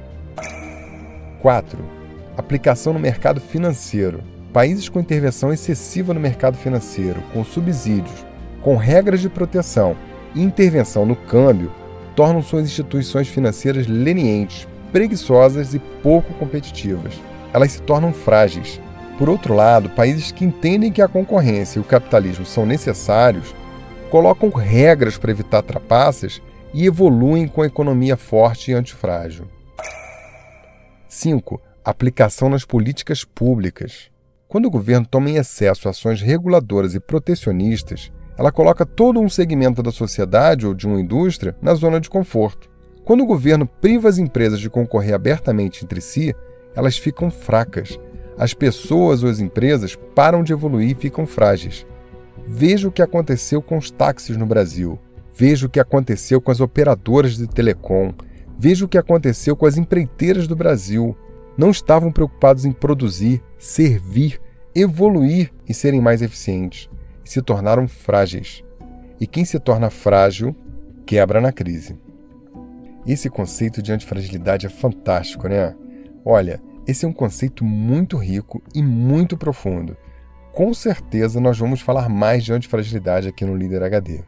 4. 1.42 1.78
Aplicação 2.38 2.94
no 2.94 3.00
mercado 3.00 3.42
financeiro. 3.42 4.22
Países 4.54 4.88
com 4.88 5.00
intervenção 5.00 5.52
excessiva 5.52 6.14
no 6.14 6.20
mercado 6.20 6.58
financeiro, 6.58 7.22
com 7.34 7.44
subsídios, 7.44 8.26
com 8.62 8.76
regras 8.76 9.22
de 9.22 9.30
proteção 9.30 9.96
e 10.36 10.42
intervenção 10.42 11.06
no 11.06 11.16
câmbio, 11.16 11.72
tornam 12.16 12.42
suas 12.42 12.66
instituições 12.66 13.28
financeiras 13.28 13.88
lenientes, 13.88 14.68
preguiçosas 14.92 15.74
e 15.74 15.80
pouco 15.80 16.34
competitivas. 16.34 17.14
Elas 17.54 17.74
se 17.74 17.82
tornam 17.82 18.14
frágeis. 18.14 18.80
Por 19.22 19.30
outro 19.30 19.54
lado, 19.54 19.88
países 19.92 20.32
que 20.32 20.44
entendem 20.44 20.92
que 20.92 21.00
a 21.00 21.08
concorrência 21.08 21.78
e 21.78 21.82
o 21.84 21.86
capitalismo 21.86 22.44
são 22.44 22.66
necessários 22.66 23.54
colocam 24.10 24.50
regras 24.50 25.16
para 25.16 25.30
evitar 25.30 25.62
trapaças 25.62 26.42
e 26.74 26.88
evoluem 26.88 27.48
com 27.48 27.62
a 27.62 27.68
economia 27.68 28.18
forte 28.18 28.72
e 28.72 28.74
antifrágil. 28.74 29.46
5. 31.08 31.62
Aplicação 31.86 32.50
nas 32.50 32.66
políticas 32.66 33.24
públicas. 33.24 34.10
Quando 34.48 34.66
o 34.66 34.72
governo 34.72 35.06
toma 35.06 35.30
em 35.30 35.36
excesso 35.36 35.88
ações 35.88 36.20
reguladoras 36.20 36.96
e 36.96 37.00
protecionistas, 37.00 38.12
ela 38.36 38.52
coloca 38.52 38.88
todo 38.88 39.20
um 39.20 39.30
segmento 39.30 39.84
da 39.84 39.92
sociedade 39.92 40.66
ou 40.66 40.74
de 40.74 40.88
uma 40.88 41.00
indústria 41.00 41.56
na 41.62 41.76
zona 41.76 42.00
de 42.00 42.10
conforto. 42.10 42.72
Quando 43.06 43.22
o 43.22 43.28
governo 43.28 43.68
priva 43.68 44.10
as 44.10 44.18
empresas 44.18 44.60
de 44.60 44.68
concorrer 44.68 45.14
abertamente 45.14 45.86
entre 45.86 46.02
si, 46.02 46.34
elas 46.76 46.98
ficam 46.98 47.30
fracas. 47.30 48.00
As 48.38 48.54
pessoas 48.54 49.24
ou 49.24 49.30
as 49.30 49.39
empresas 49.39 49.96
param 50.15 50.44
de 50.44 50.54
evoluir 50.54 50.91
e 50.91 50.96
ficam 50.96 51.26
frágeis. 51.26 51.86
Veja 52.48 52.88
o 52.88 52.91
que 52.91 53.02
aconteceu 53.02 53.62
com 53.62 53.78
os 53.78 53.91
táxis 53.91 54.38
no 54.38 54.46
Brasil. 54.46 55.00
Veja 55.36 55.65
o 55.65 55.70
que 55.70 55.80
aconteceu 55.80 56.41
com 56.41 56.52
as 56.52 56.60
operadoras 56.60 57.38
de 57.38 57.48
telecom. 57.48 58.13
Veja 58.58 58.86
o 58.86 58.88
que 58.88 58.98
aconteceu 58.98 59.56
com 59.56 59.65
as 59.65 59.78
empreiteiras 59.78 60.48
do 60.48 60.56
Brasil 60.56 61.15
não 61.58 61.70
estavam 61.70 62.12
preocupados 62.12 62.65
em 62.65 62.72
produzir, 62.72 63.44
servir, 63.58 64.39
evoluir 64.74 65.52
e 65.67 65.74
serem 65.74 66.02
mais 66.02 66.22
eficientes, 66.22 66.89
se 67.24 67.41
tornaram 67.41 67.88
frágeis. 67.88 68.63
E 69.20 69.28
quem 69.28 69.46
se 69.46 69.60
torna 69.60 69.89
frágil 69.89 70.56
quebra 71.06 71.39
na 71.39 71.52
crise. 71.52 71.98
Esse 73.06 73.30
conceito 73.30 73.82
de 73.82 73.91
antifragilidade 73.91 74.65
é 74.65 74.70
fantástico, 74.70 75.48
né? 75.48 75.76
Olha, 76.24 76.62
esse 76.88 77.06
é 77.06 77.08
um 77.08 77.13
conceito 77.13 77.63
muito 77.63 78.17
rico 78.17 78.62
e 78.74 78.82
muito 78.82 79.38
profundo. 79.38 79.96
Com 80.52 80.74
certeza 80.74 81.39
nós 81.39 81.58
vamos 81.58 81.82
falar 81.82 82.10
mais 82.10 82.44
de 82.44 82.52
antifragilidade 82.52 83.28
aqui 83.28 83.46
no 83.46 83.56
Líder 83.56 83.84
HD. 83.84 84.24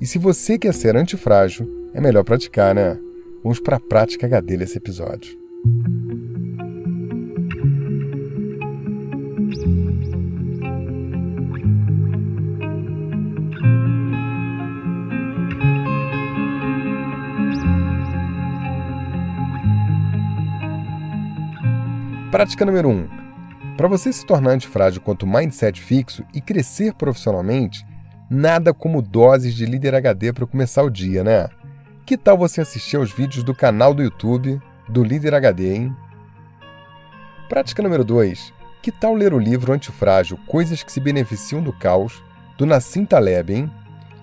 E 0.00 0.06
se 0.06 0.18
você 0.18 0.58
quer 0.58 0.72
ser 0.72 0.96
antifrágil, 0.96 1.68
é 1.92 2.00
melhor 2.00 2.24
praticar, 2.24 2.74
né? 2.74 2.98
Vamos 3.42 3.60
para 3.60 3.76
a 3.76 3.80
prática 3.80 4.26
HD 4.26 4.56
desse 4.56 4.78
episódio. 4.78 5.36
Prática 22.32 22.64
número 22.64 22.88
1. 22.88 22.92
Um. 22.92 23.08
Para 23.76 23.86
você 23.86 24.10
se 24.10 24.24
tornar 24.24 24.52
antifrágil 24.52 25.02
quanto 25.02 25.26
mindset 25.26 25.78
fixo 25.78 26.24
e 26.32 26.40
crescer 26.40 26.94
profissionalmente, 26.94 27.86
nada 28.30 28.72
como 28.72 29.02
doses 29.02 29.54
de 29.54 29.66
líder 29.66 29.94
HD 29.94 30.32
para 30.32 30.46
começar 30.46 30.82
o 30.82 30.88
dia, 30.88 31.22
né? 31.22 31.46
Que 32.06 32.16
tal 32.16 32.38
você 32.38 32.62
assistir 32.62 32.96
aos 32.96 33.12
vídeos 33.12 33.44
do 33.44 33.54
canal 33.54 33.92
do 33.92 34.02
YouTube 34.02 34.58
do 34.88 35.04
Líder 35.04 35.34
HD, 35.34 35.74
hein? 35.74 35.96
Prática 37.50 37.82
número 37.82 38.02
2. 38.02 38.50
Que 38.80 38.90
tal 38.90 39.12
ler 39.12 39.34
o 39.34 39.38
livro 39.38 39.74
Antifrágil 39.74 40.38
Coisas 40.46 40.82
que 40.82 40.90
se 40.90 41.00
beneficiam 41.00 41.62
do 41.62 41.70
caos, 41.70 42.24
do 42.56 42.64
Nassim 42.64 43.04
Taleb, 43.04 43.52
hein? 43.52 43.70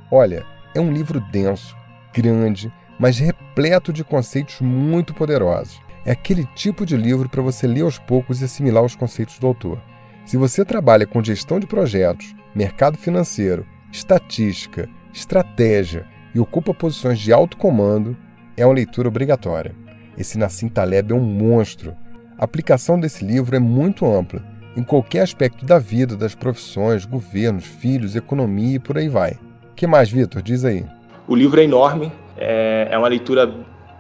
Olha, 0.10 0.48
é 0.74 0.82
um 0.82 0.92
livro 0.92 1.20
denso, 1.20 1.78
grande, 2.12 2.74
mas 2.98 3.20
repleto 3.20 3.94
de 3.94 4.04
conceitos 4.04 4.62
muito 4.62 5.14
poderosos. 5.14 5.80
É 6.06 6.12
aquele 6.12 6.46
tipo 6.56 6.86
de 6.86 6.96
livro 6.96 7.28
para 7.28 7.42
você 7.42 7.68
ler 7.68 7.82
aos 7.82 8.00
poucos 8.00 8.42
e 8.42 8.46
assimilar 8.46 8.84
os 8.84 8.96
conceitos 8.96 9.38
do 9.38 9.48
autor. 9.48 9.80
Se 10.26 10.38
você 10.38 10.64
trabalha 10.64 11.06
com 11.06 11.24
gestão 11.24 11.60
de 11.60 11.68
projetos, 11.68 12.36
mercado 12.54 12.98
financeiro, 12.98 13.66
estatística, 13.92 14.88
estratégia 15.14 16.06
e 16.34 16.40
ocupa 16.40 16.74
posições 16.74 17.20
de 17.20 17.34
alto 17.34 17.58
comando, 17.58 18.16
é 18.56 18.66
uma 18.66 18.76
leitura 18.76 19.08
obrigatória. 19.08 19.76
Esse 20.18 20.38
Nassim 20.38 20.68
Taleb 20.68 21.12
é 21.12 21.16
um 21.16 21.20
monstro. 21.20 21.96
A 22.38 22.46
aplicação 22.46 23.00
desse 23.00 23.24
livro 23.26 23.56
é 23.56 23.60
muito 23.60 24.06
ampla, 24.06 24.44
em 24.76 24.84
qualquer 24.84 25.22
aspecto 25.22 25.66
da 25.66 25.80
vida, 25.80 26.16
das 26.16 26.36
profissões, 26.36 27.06
governos, 27.06 27.66
filhos, 27.66 28.16
economia 28.16 28.76
e 28.76 28.80
por 28.80 28.98
aí 28.98 29.10
vai. 29.10 29.32
O 29.72 29.76
que 29.76 29.88
mais, 29.88 30.10
Vitor? 30.10 30.42
Diz 30.42 30.64
aí. 30.64 30.86
O 31.28 31.36
livro 31.36 31.60
é 31.60 31.64
enorme, 31.64 32.12
é, 32.38 32.88
é 32.92 32.98
uma 32.98 33.08
leitura, 33.08 33.52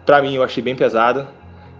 para 0.05 0.21
mim, 0.21 0.35
eu 0.35 0.43
achei 0.43 0.63
bem 0.63 0.75
pesada, 0.75 1.27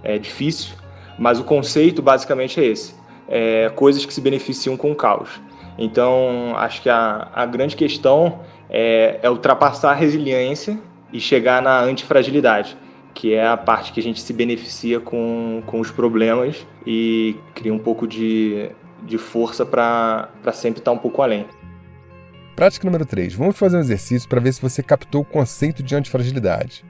é 0.04 0.18
difícil, 0.18 0.76
Mas 1.18 1.40
o 1.40 1.44
conceito 1.44 2.02
basicamente 2.02 2.60
é 2.60 2.66
esse: 2.66 2.96
é, 3.28 3.70
coisas 3.76 4.06
que 4.06 4.14
se 4.14 4.22
beneficiam 4.22 4.78
com 4.78 4.92
o 4.92 4.96
caos. 4.96 5.42
Então, 5.78 6.54
acho 6.58 6.82
que 6.82 6.90
a, 6.90 7.30
a 7.34 7.46
grande 7.46 7.76
questão 7.76 8.42
é, 8.70 9.20
é 9.22 9.30
ultrapassar 9.30 9.92
a 9.92 9.96
resiliência 9.96 10.78
e 11.12 11.20
chegar 11.20 11.62
na 11.62 11.80
antifragilidade, 11.82 12.78
que 13.14 13.34
é 13.34 13.48
a 13.48 13.58
parte 13.58 13.92
que 13.92 14.00
a 14.00 14.04
gente 14.04 14.22
se 14.22 14.34
beneficia 14.34 15.00
com, 15.00 15.64
com 15.66 15.80
os 15.80 15.90
problemas 15.90 16.68
e 16.86 17.36
cria 17.56 17.74
um 17.74 17.80
pouco 17.80 18.08
de, 18.08 18.70
de 19.04 19.18
força 19.18 19.66
para 19.66 20.30
sempre 20.54 20.80
estar 20.80 20.92
um 20.92 20.98
pouco 20.98 21.22
além. 21.22 21.46
Prática 22.56 22.86
número 22.86 23.06
3. 23.06 23.34
Vamos 23.36 23.58
fazer 23.58 23.78
um 23.78 23.80
exercício 23.80 24.28
para 24.28 24.42
ver 24.42 24.54
se 24.54 24.62
você 24.62 24.84
captou 24.84 25.22
o 25.22 25.26
conceito 25.26 25.82
de 25.82 25.96
antifragilidade. 25.96 26.84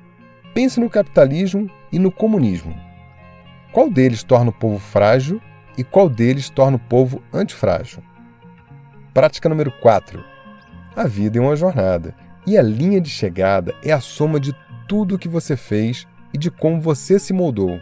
Pense 0.54 0.80
no 0.80 0.90
capitalismo 0.90 1.70
e 1.92 2.00
no 2.00 2.12
comunismo. 2.12 2.89
Qual 3.72 3.88
deles 3.88 4.24
torna 4.24 4.50
o 4.50 4.54
povo 4.54 4.80
frágil 4.80 5.40
e 5.78 5.84
qual 5.84 6.10
deles 6.10 6.50
torna 6.50 6.78
o 6.78 6.80
povo 6.80 7.22
antifrágil? 7.32 8.02
Prática 9.14 9.48
número 9.48 9.72
4. 9.80 10.24
A 10.96 11.06
vida 11.06 11.38
é 11.38 11.42
uma 11.42 11.56
jornada 11.56 12.16
e 12.48 12.58
a 12.58 12.64
linha 12.64 13.00
de 13.00 13.12
chegada 13.12 13.76
é 13.84 13.92
a 13.92 14.00
soma 14.00 14.40
de 14.40 14.56
tudo 14.88 15.16
o 15.16 15.20
que 15.20 15.28
você 15.28 15.56
fez 15.56 16.08
e 16.34 16.38
de 16.38 16.50
como 16.50 16.82
você 16.82 17.20
se 17.20 17.32
moldou. 17.32 17.80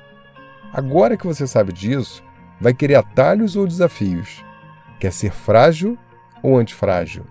Agora 0.74 1.16
que 1.16 1.26
você 1.26 1.48
sabe 1.48 1.72
disso, 1.72 2.22
vai 2.60 2.74
querer 2.74 2.96
atalhos 2.96 3.56
ou 3.56 3.66
desafios? 3.66 4.44
Quer 5.00 5.14
ser 5.14 5.32
frágil 5.32 5.98
ou 6.44 6.58
antifrágil? 6.58 7.26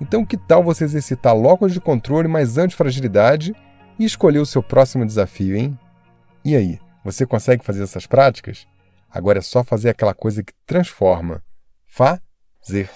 Então, 0.00 0.24
que 0.24 0.36
tal 0.36 0.62
você 0.62 0.84
exercitar 0.84 1.34
locos 1.34 1.72
de 1.72 1.80
controle 1.80 2.28
mais 2.28 2.56
antifragilidade 2.56 3.52
e 3.98 4.04
escolher 4.04 4.38
o 4.38 4.46
seu 4.46 4.62
próximo 4.62 5.04
desafio, 5.04 5.56
hein? 5.56 5.76
E 6.44 6.54
aí, 6.54 6.78
você 7.06 7.24
consegue 7.24 7.64
fazer 7.64 7.84
essas 7.84 8.04
práticas? 8.04 8.66
Agora 9.08 9.38
é 9.38 9.42
só 9.42 9.62
fazer 9.62 9.90
aquela 9.90 10.12
coisa 10.12 10.42
que 10.42 10.52
transforma. 10.66 11.40
Fazer. 11.86 12.90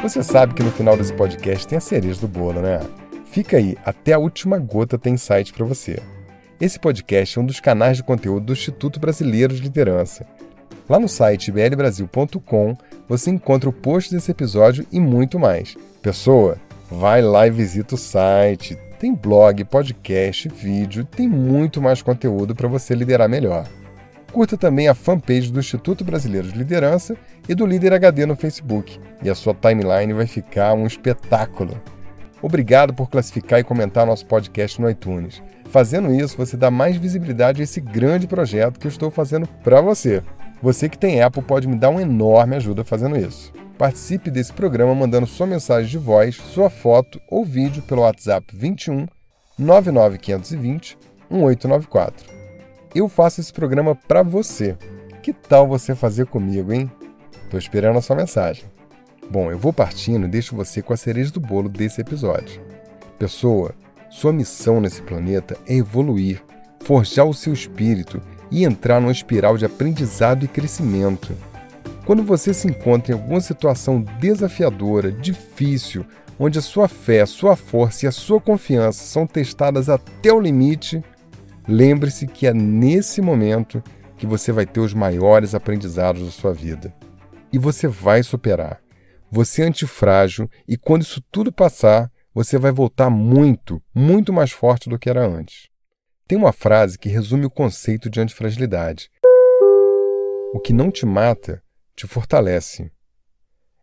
Você 0.00 0.22
sabe 0.22 0.54
que 0.54 0.62
no 0.62 0.70
final 0.70 0.96
desse 0.96 1.12
podcast 1.12 1.66
tem 1.66 1.76
a 1.76 1.80
cereja 1.80 2.20
do 2.20 2.28
bolo, 2.28 2.62
né? 2.62 2.78
Fica 3.26 3.56
aí, 3.56 3.76
até 3.84 4.12
a 4.12 4.18
última 4.18 4.58
gota 4.58 4.96
tem 4.96 5.16
site 5.16 5.52
para 5.52 5.66
você. 5.66 5.98
Esse 6.60 6.78
podcast 6.78 7.36
é 7.36 7.42
um 7.42 7.46
dos 7.46 7.58
canais 7.58 7.96
de 7.96 8.04
conteúdo 8.04 8.46
do 8.46 8.52
Instituto 8.52 9.00
Brasileiro 9.00 9.54
de 9.54 9.60
Liderança. 9.62 10.24
Lá 10.88 11.00
no 11.00 11.08
site 11.08 11.50
blbrasil.com 11.50 12.76
você 13.08 13.30
encontra 13.30 13.68
o 13.68 13.72
post 13.72 14.14
desse 14.14 14.30
episódio 14.30 14.86
e 14.92 15.00
muito 15.00 15.38
mais. 15.38 15.76
Pessoa, 16.00 16.58
vai 16.88 17.20
lá 17.20 17.46
e 17.46 17.50
visita 17.50 17.96
o 17.96 17.98
site. 17.98 18.78
Tem 19.02 19.12
blog, 19.12 19.64
podcast, 19.64 20.48
vídeo, 20.48 21.04
tem 21.04 21.28
muito 21.28 21.82
mais 21.82 22.00
conteúdo 22.00 22.54
para 22.54 22.68
você 22.68 22.94
liderar 22.94 23.28
melhor. 23.28 23.66
Curta 24.30 24.56
também 24.56 24.86
a 24.86 24.94
fanpage 24.94 25.50
do 25.50 25.58
Instituto 25.58 26.04
Brasileiro 26.04 26.46
de 26.46 26.56
Liderança 26.56 27.16
e 27.48 27.52
do 27.52 27.66
Líder 27.66 27.94
HD 27.94 28.24
no 28.26 28.36
Facebook, 28.36 29.00
e 29.20 29.28
a 29.28 29.34
sua 29.34 29.54
timeline 29.54 30.12
vai 30.12 30.28
ficar 30.28 30.74
um 30.74 30.86
espetáculo. 30.86 31.82
Obrigado 32.40 32.94
por 32.94 33.10
classificar 33.10 33.58
e 33.58 33.64
comentar 33.64 34.06
nosso 34.06 34.24
podcast 34.24 34.80
no 34.80 34.88
iTunes. 34.88 35.42
Fazendo 35.64 36.14
isso, 36.14 36.36
você 36.36 36.56
dá 36.56 36.70
mais 36.70 36.96
visibilidade 36.96 37.60
a 37.60 37.64
esse 37.64 37.80
grande 37.80 38.28
projeto 38.28 38.78
que 38.78 38.86
eu 38.86 38.90
estou 38.90 39.10
fazendo 39.10 39.48
para 39.64 39.80
você. 39.80 40.22
Você 40.62 40.88
que 40.88 40.96
tem 40.96 41.20
Apple 41.20 41.42
pode 41.42 41.66
me 41.66 41.74
dar 41.74 41.90
uma 41.90 42.02
enorme 42.02 42.54
ajuda 42.54 42.84
fazendo 42.84 43.16
isso. 43.16 43.52
Participe 43.78 44.30
desse 44.30 44.52
programa 44.52 44.94
mandando 44.94 45.26
sua 45.26 45.46
mensagem 45.46 45.90
de 45.90 45.98
voz, 45.98 46.36
sua 46.36 46.70
foto 46.70 47.20
ou 47.28 47.44
vídeo 47.44 47.82
pelo 47.82 48.02
WhatsApp 48.02 48.54
21 48.54 49.06
99520 49.58 50.98
1894. 51.30 52.26
Eu 52.94 53.08
faço 53.08 53.40
esse 53.40 53.52
programa 53.52 53.94
para 53.94 54.22
você. 54.22 54.76
Que 55.22 55.32
tal 55.32 55.66
você 55.66 55.94
fazer 55.94 56.26
comigo, 56.26 56.72
hein? 56.72 56.90
Tô 57.50 57.56
esperando 57.56 57.98
a 57.98 58.02
sua 58.02 58.16
mensagem. 58.16 58.64
Bom, 59.30 59.50
eu 59.50 59.58
vou 59.58 59.72
partindo 59.72 60.26
e 60.26 60.30
deixo 60.30 60.54
você 60.54 60.82
com 60.82 60.92
a 60.92 60.96
cereja 60.96 61.32
do 61.32 61.40
bolo 61.40 61.68
desse 61.68 62.00
episódio. 62.00 62.60
Pessoa, 63.18 63.74
sua 64.10 64.32
missão 64.32 64.80
nesse 64.80 65.00
planeta 65.00 65.56
é 65.66 65.74
evoluir, 65.74 66.42
forjar 66.80 67.26
o 67.26 67.32
seu 67.32 67.52
espírito 67.52 68.20
e 68.50 68.64
entrar 68.64 69.00
numa 69.00 69.12
espiral 69.12 69.56
de 69.56 69.64
aprendizado 69.64 70.44
e 70.44 70.48
crescimento. 70.48 71.34
Quando 72.04 72.24
você 72.24 72.52
se 72.52 72.66
encontra 72.66 73.12
em 73.12 73.18
alguma 73.18 73.40
situação 73.40 74.02
desafiadora, 74.18 75.12
difícil, 75.12 76.04
onde 76.38 76.58
a 76.58 76.62
sua 76.62 76.88
fé, 76.88 77.20
a 77.20 77.26
sua 77.26 77.54
força 77.54 78.04
e 78.04 78.08
a 78.08 78.12
sua 78.12 78.40
confiança 78.40 79.04
são 79.04 79.24
testadas 79.24 79.88
até 79.88 80.32
o 80.32 80.40
limite, 80.40 81.02
lembre-se 81.68 82.26
que 82.26 82.46
é 82.46 82.52
nesse 82.52 83.22
momento 83.22 83.82
que 84.18 84.26
você 84.26 84.50
vai 84.50 84.66
ter 84.66 84.80
os 84.80 84.92
maiores 84.92 85.54
aprendizados 85.54 86.24
da 86.24 86.30
sua 86.32 86.52
vida. 86.52 86.92
E 87.52 87.58
você 87.58 87.86
vai 87.86 88.22
superar. 88.24 88.80
Você 89.30 89.62
é 89.62 89.66
antifrágil 89.66 90.50
e 90.66 90.76
quando 90.76 91.02
isso 91.02 91.22
tudo 91.30 91.52
passar, 91.52 92.10
você 92.34 92.58
vai 92.58 92.72
voltar 92.72 93.10
muito, 93.10 93.80
muito 93.94 94.32
mais 94.32 94.50
forte 94.50 94.88
do 94.88 94.98
que 94.98 95.08
era 95.08 95.24
antes. 95.24 95.68
Tem 96.26 96.36
uma 96.36 96.52
frase 96.52 96.98
que 96.98 97.08
resume 97.08 97.46
o 97.46 97.50
conceito 97.50 98.10
de 98.10 98.20
antifragilidade. 98.20 99.08
O 100.54 100.60
que 100.60 100.72
não 100.72 100.90
te 100.90 101.06
mata, 101.06 101.62
te 102.02 102.06
fortalece. 102.08 102.90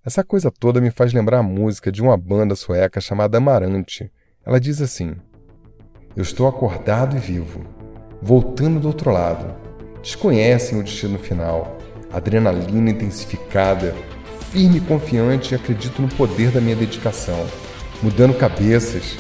Essa 0.06 0.26
coisa 0.26 0.52
toda 0.52 0.82
me 0.82 0.92
faz 0.92 1.14
lembrar 1.14 1.40
a 1.40 1.44
música 1.44 1.90
de 1.90 2.02
uma 2.02 2.18
banda 2.18 2.54
sueca 2.54 3.00
chamada 3.00 3.38
Amarante. 3.38 4.12
Ela 4.46 4.60
diz 4.60 4.82
assim: 4.82 5.16
Eu 6.18 6.24
estou 6.24 6.46
acordado 6.46 7.16
e 7.16 7.20
vivo, 7.20 7.64
voltando 8.22 8.80
do 8.80 8.88
outro 8.88 9.10
lado. 9.10 9.56
Desconhecem 10.02 10.78
o 10.78 10.84
destino 10.84 11.18
final, 11.18 11.78
adrenalina 12.12 12.90
intensificada, 12.90 13.96
firme 14.52 14.80
e 14.80 14.82
confiante 14.82 15.56
acredito 15.56 16.02
no 16.02 16.10
poder 16.10 16.52
da 16.52 16.60
minha 16.60 16.76
dedicação, 16.76 17.48
mudando 18.04 18.38
cabeças, 18.38 19.18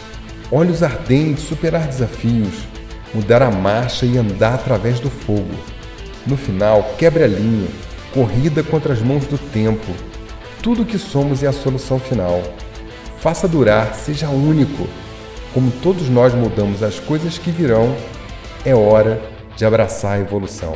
olhos 0.51 0.83
ardentes, 0.83 1.45
superar 1.45 1.87
desafios 1.87 2.67
mudar 3.13 3.41
a 3.41 3.49
marcha 3.49 4.05
e 4.05 4.17
andar 4.17 4.53
através 4.53 4.99
do 4.99 5.09
fogo. 5.09 5.55
No 6.27 6.37
final, 6.37 6.83
quebre 6.97 7.23
a 7.23 7.27
linha, 7.27 7.67
corrida 8.13 8.63
contra 8.63 8.93
as 8.93 9.01
mãos 9.01 9.25
do 9.25 9.37
tempo. 9.37 9.93
Tudo 10.61 10.81
o 10.81 10.85
que 10.85 10.97
somos 10.97 11.43
é 11.43 11.47
a 11.47 11.53
solução 11.53 11.99
final. 11.99 12.41
Faça 13.19 13.47
durar, 13.47 13.93
seja 13.95 14.29
único. 14.29 14.87
Como 15.53 15.71
todos 15.71 16.09
nós 16.09 16.33
mudamos 16.33 16.83
as 16.83 16.99
coisas 16.99 17.37
que 17.37 17.51
virão, 17.51 17.95
é 18.65 18.75
hora 18.75 19.21
de 19.55 19.65
abraçar 19.65 20.13
a 20.13 20.19
evolução. 20.19 20.75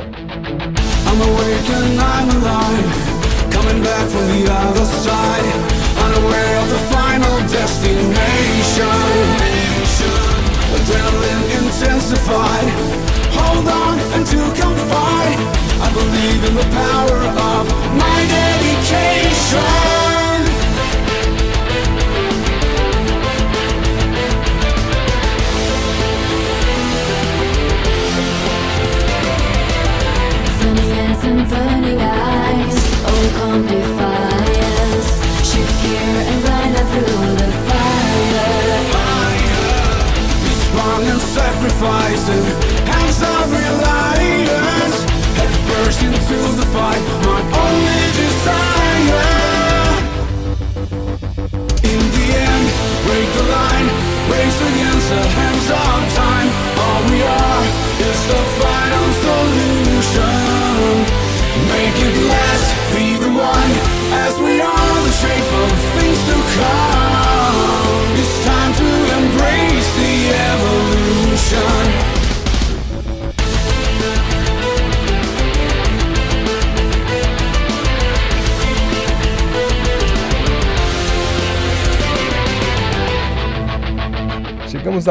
Adrenaline 10.74 11.66
intensified. 11.66 13.23
Hold 13.54 13.68
on 13.68 13.98
until 14.18 14.48
confide. 14.50 15.38
I 15.80 15.88
believe 15.94 16.42
in 16.42 16.54
the 16.56 16.68
power 16.74 17.18
of 17.52 17.68
my 17.96 18.18
dedication. 18.34 20.23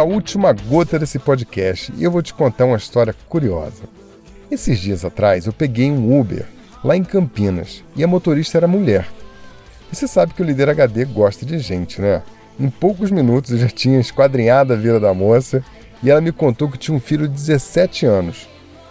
À 0.04 0.06
última 0.06 0.52
gota 0.52 1.00
desse 1.00 1.18
podcast 1.18 1.94
e 1.98 2.04
eu 2.04 2.12
vou 2.12 2.22
te 2.22 2.34
contar 2.34 2.66
uma 2.66 2.76
história 2.76 3.16
curiosa. 3.30 3.84
Esses 4.52 4.78
dias 4.78 5.06
atrás 5.06 5.46
eu 5.46 5.54
peguei 5.54 5.90
um 5.90 6.20
Uber 6.20 6.46
lá 6.84 6.98
em 6.98 7.06
Campinas 7.06 7.82
e 7.96 8.04
a 8.04 8.08
motorista 8.08 8.58
era 8.58 8.68
mulher. 8.68 9.08
Você 9.90 10.06
sabe 10.06 10.34
que 10.34 10.42
o 10.42 10.46
líder 10.46 10.70
HD 10.70 11.06
gosta 11.06 11.46
de 11.46 11.58
gente, 11.58 12.02
né? 12.02 12.22
Em 12.60 12.70
poucos 12.70 13.12
minutos 13.12 13.52
eu 13.52 13.60
já 13.60 13.70
tinha 13.70 13.98
esquadrinhado 13.98 14.74
a 14.74 14.76
vida 14.76 15.00
da 15.00 15.14
moça 15.14 15.64
e 16.04 16.12
ela 16.12 16.20
me 16.20 16.34
contou 16.34 16.70
que 16.70 16.78
tinha 16.78 16.98
um 16.98 17.00
filho 17.00 17.26
de 17.26 17.36
17 17.36 18.06
anos 18.06 18.50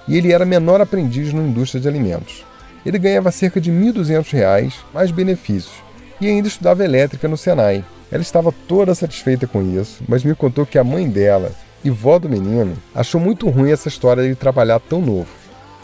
e 0.09 0.17
ele 0.17 0.33
era 0.33 0.47
menor 0.47 0.81
aprendiz 0.81 1.31
na 1.35 1.43
indústria 1.43 1.81
de 1.83 1.89
alimentos. 1.89 2.43
Ele 2.87 2.99
ganhava 2.99 3.31
cerca 3.31 3.61
de 3.61 3.71
R$ 3.71 3.93
1.200, 3.93 4.77
mais 4.95 5.11
benefícios, 5.11 5.75
e 6.19 6.27
ainda 6.27 6.49
estudava 6.49 6.83
elétrica 6.83 7.29
no 7.29 7.37
Senai. 7.37 7.85
Ela 8.13 8.21
estava 8.21 8.53
toda 8.69 8.95
satisfeita 8.95 9.47
com 9.47 9.63
isso, 9.63 10.05
mas 10.07 10.23
me 10.23 10.35
contou 10.35 10.67
que 10.67 10.79
a 10.79 10.85
mãe 10.85 11.09
dela 11.09 11.51
e 11.83 11.89
vó 11.89 12.19
do 12.19 12.29
menino 12.29 12.77
achou 12.95 13.19
muito 13.19 13.49
ruim 13.49 13.73
essa 13.73 13.89
história 13.89 14.23
de 14.23 14.29
ele 14.29 14.37
trabalhar 14.37 14.79
tão 14.81 15.01
novo. 15.01 15.31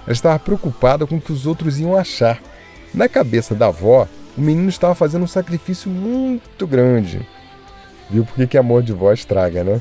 Ela 0.05 0.13
estava 0.13 0.39
preocupada 0.39 1.07
com 1.07 1.17
o 1.17 1.21
que 1.21 1.33
os 1.33 1.47
outros 1.47 1.81
iam 1.81 1.97
achar. 1.97 2.39
Na 2.93 3.09
cabeça 3.09 3.55
da 3.55 3.69
avó, 3.69 4.07
o 4.37 4.41
menino 4.41 4.69
estava 4.69 4.95
fazendo 4.95 5.23
um 5.23 5.27
sacrifício 5.27 5.91
muito 5.91 6.67
grande. 6.67 7.27
Viu 8.11 8.27
por 8.27 8.47
que 8.47 8.59
amor 8.59 8.83
de 8.83 8.93
vó 8.93 9.11
estraga, 9.11 9.65
né? 9.65 9.81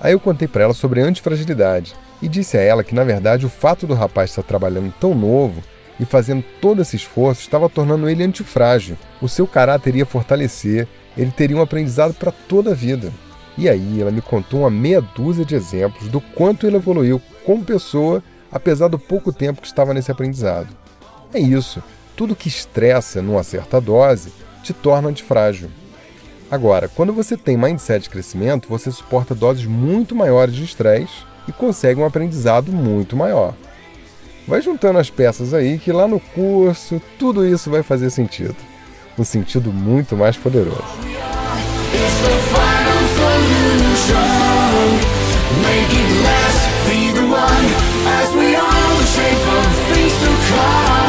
Aí 0.00 0.12
eu 0.12 0.20
contei 0.20 0.48
para 0.48 0.64
ela 0.64 0.74
sobre 0.74 1.00
antifragilidade 1.00 1.94
e 2.20 2.26
disse 2.28 2.58
a 2.58 2.60
ela 2.60 2.82
que, 2.82 2.94
na 2.94 3.04
verdade, 3.04 3.46
o 3.46 3.48
fato 3.48 3.86
do 3.86 3.94
rapaz 3.94 4.30
estar 4.30 4.42
trabalhando 4.42 4.92
tão 4.98 5.14
novo 5.14 5.62
e 5.98 6.04
fazendo 6.04 6.44
todo 6.60 6.82
esse 6.82 6.96
esforço 6.96 7.40
estava 7.40 7.68
tornando 7.68 8.08
ele 8.08 8.24
antifrágil. 8.24 8.98
O 9.20 9.28
seu 9.28 9.46
caráter 9.46 9.94
ia 9.94 10.06
fortalecer, 10.06 10.88
ele 11.16 11.30
teria 11.30 11.56
um 11.56 11.62
aprendizado 11.62 12.14
para 12.14 12.32
toda 12.32 12.70
a 12.70 12.74
vida. 12.74 13.12
E 13.56 13.68
aí 13.68 14.00
ela 14.00 14.10
me 14.10 14.22
contou 14.22 14.60
uma 14.60 14.70
meia 14.70 15.00
dúzia 15.00 15.44
de 15.44 15.54
exemplos 15.54 16.08
do 16.08 16.20
quanto 16.20 16.66
ele 16.66 16.76
evoluiu 16.76 17.20
como 17.44 17.64
pessoa 17.64 18.22
apesar 18.50 18.88
do 18.88 18.98
pouco 18.98 19.32
tempo 19.32 19.60
que 19.60 19.66
estava 19.66 19.94
nesse 19.94 20.10
aprendizado. 20.10 20.68
É 21.32 21.38
isso, 21.40 21.82
tudo 22.14 22.36
que 22.36 22.48
estressa 22.48 23.22
numa 23.22 23.42
certa 23.42 23.80
dose 23.80 24.32
te 24.62 24.72
torna 24.72 25.08
antifrágil. 25.08 25.70
Agora, 26.50 26.86
quando 26.86 27.14
você 27.14 27.34
tem 27.34 27.56
mindset 27.56 28.02
de 28.02 28.10
crescimento, 28.10 28.68
você 28.68 28.90
suporta 28.90 29.34
doses 29.34 29.64
muito 29.64 30.14
maiores 30.14 30.54
de 30.54 30.64
estresse 30.64 31.24
e 31.48 31.52
consegue 31.52 31.98
um 31.98 32.04
aprendizado 32.04 32.70
muito 32.70 33.16
maior. 33.16 33.54
Vai 34.46 34.60
juntando 34.60 34.98
as 34.98 35.08
peças 35.08 35.54
aí 35.54 35.78
que 35.78 35.90
lá 35.90 36.06
no 36.06 36.20
curso 36.20 37.00
tudo 37.18 37.46
isso 37.46 37.70
vai 37.70 37.82
fazer 37.82 38.10
sentido. 38.10 38.56
Um 39.18 39.24
sentido 39.24 39.72
muito 39.72 40.16
mais 40.16 40.36
poderoso. 40.36 40.82
Make 45.62 45.92
it 45.92 46.24
last, 46.24 46.62
be 46.88 47.12
the 47.12 47.26
one 47.26 47.66
as 48.06 48.34
we 48.34 48.56
all 48.56 48.96
the 48.96 49.06
shape 49.06 49.46
of 49.48 49.94
things 49.94 50.12
to 50.12 50.30
come. 50.48 51.01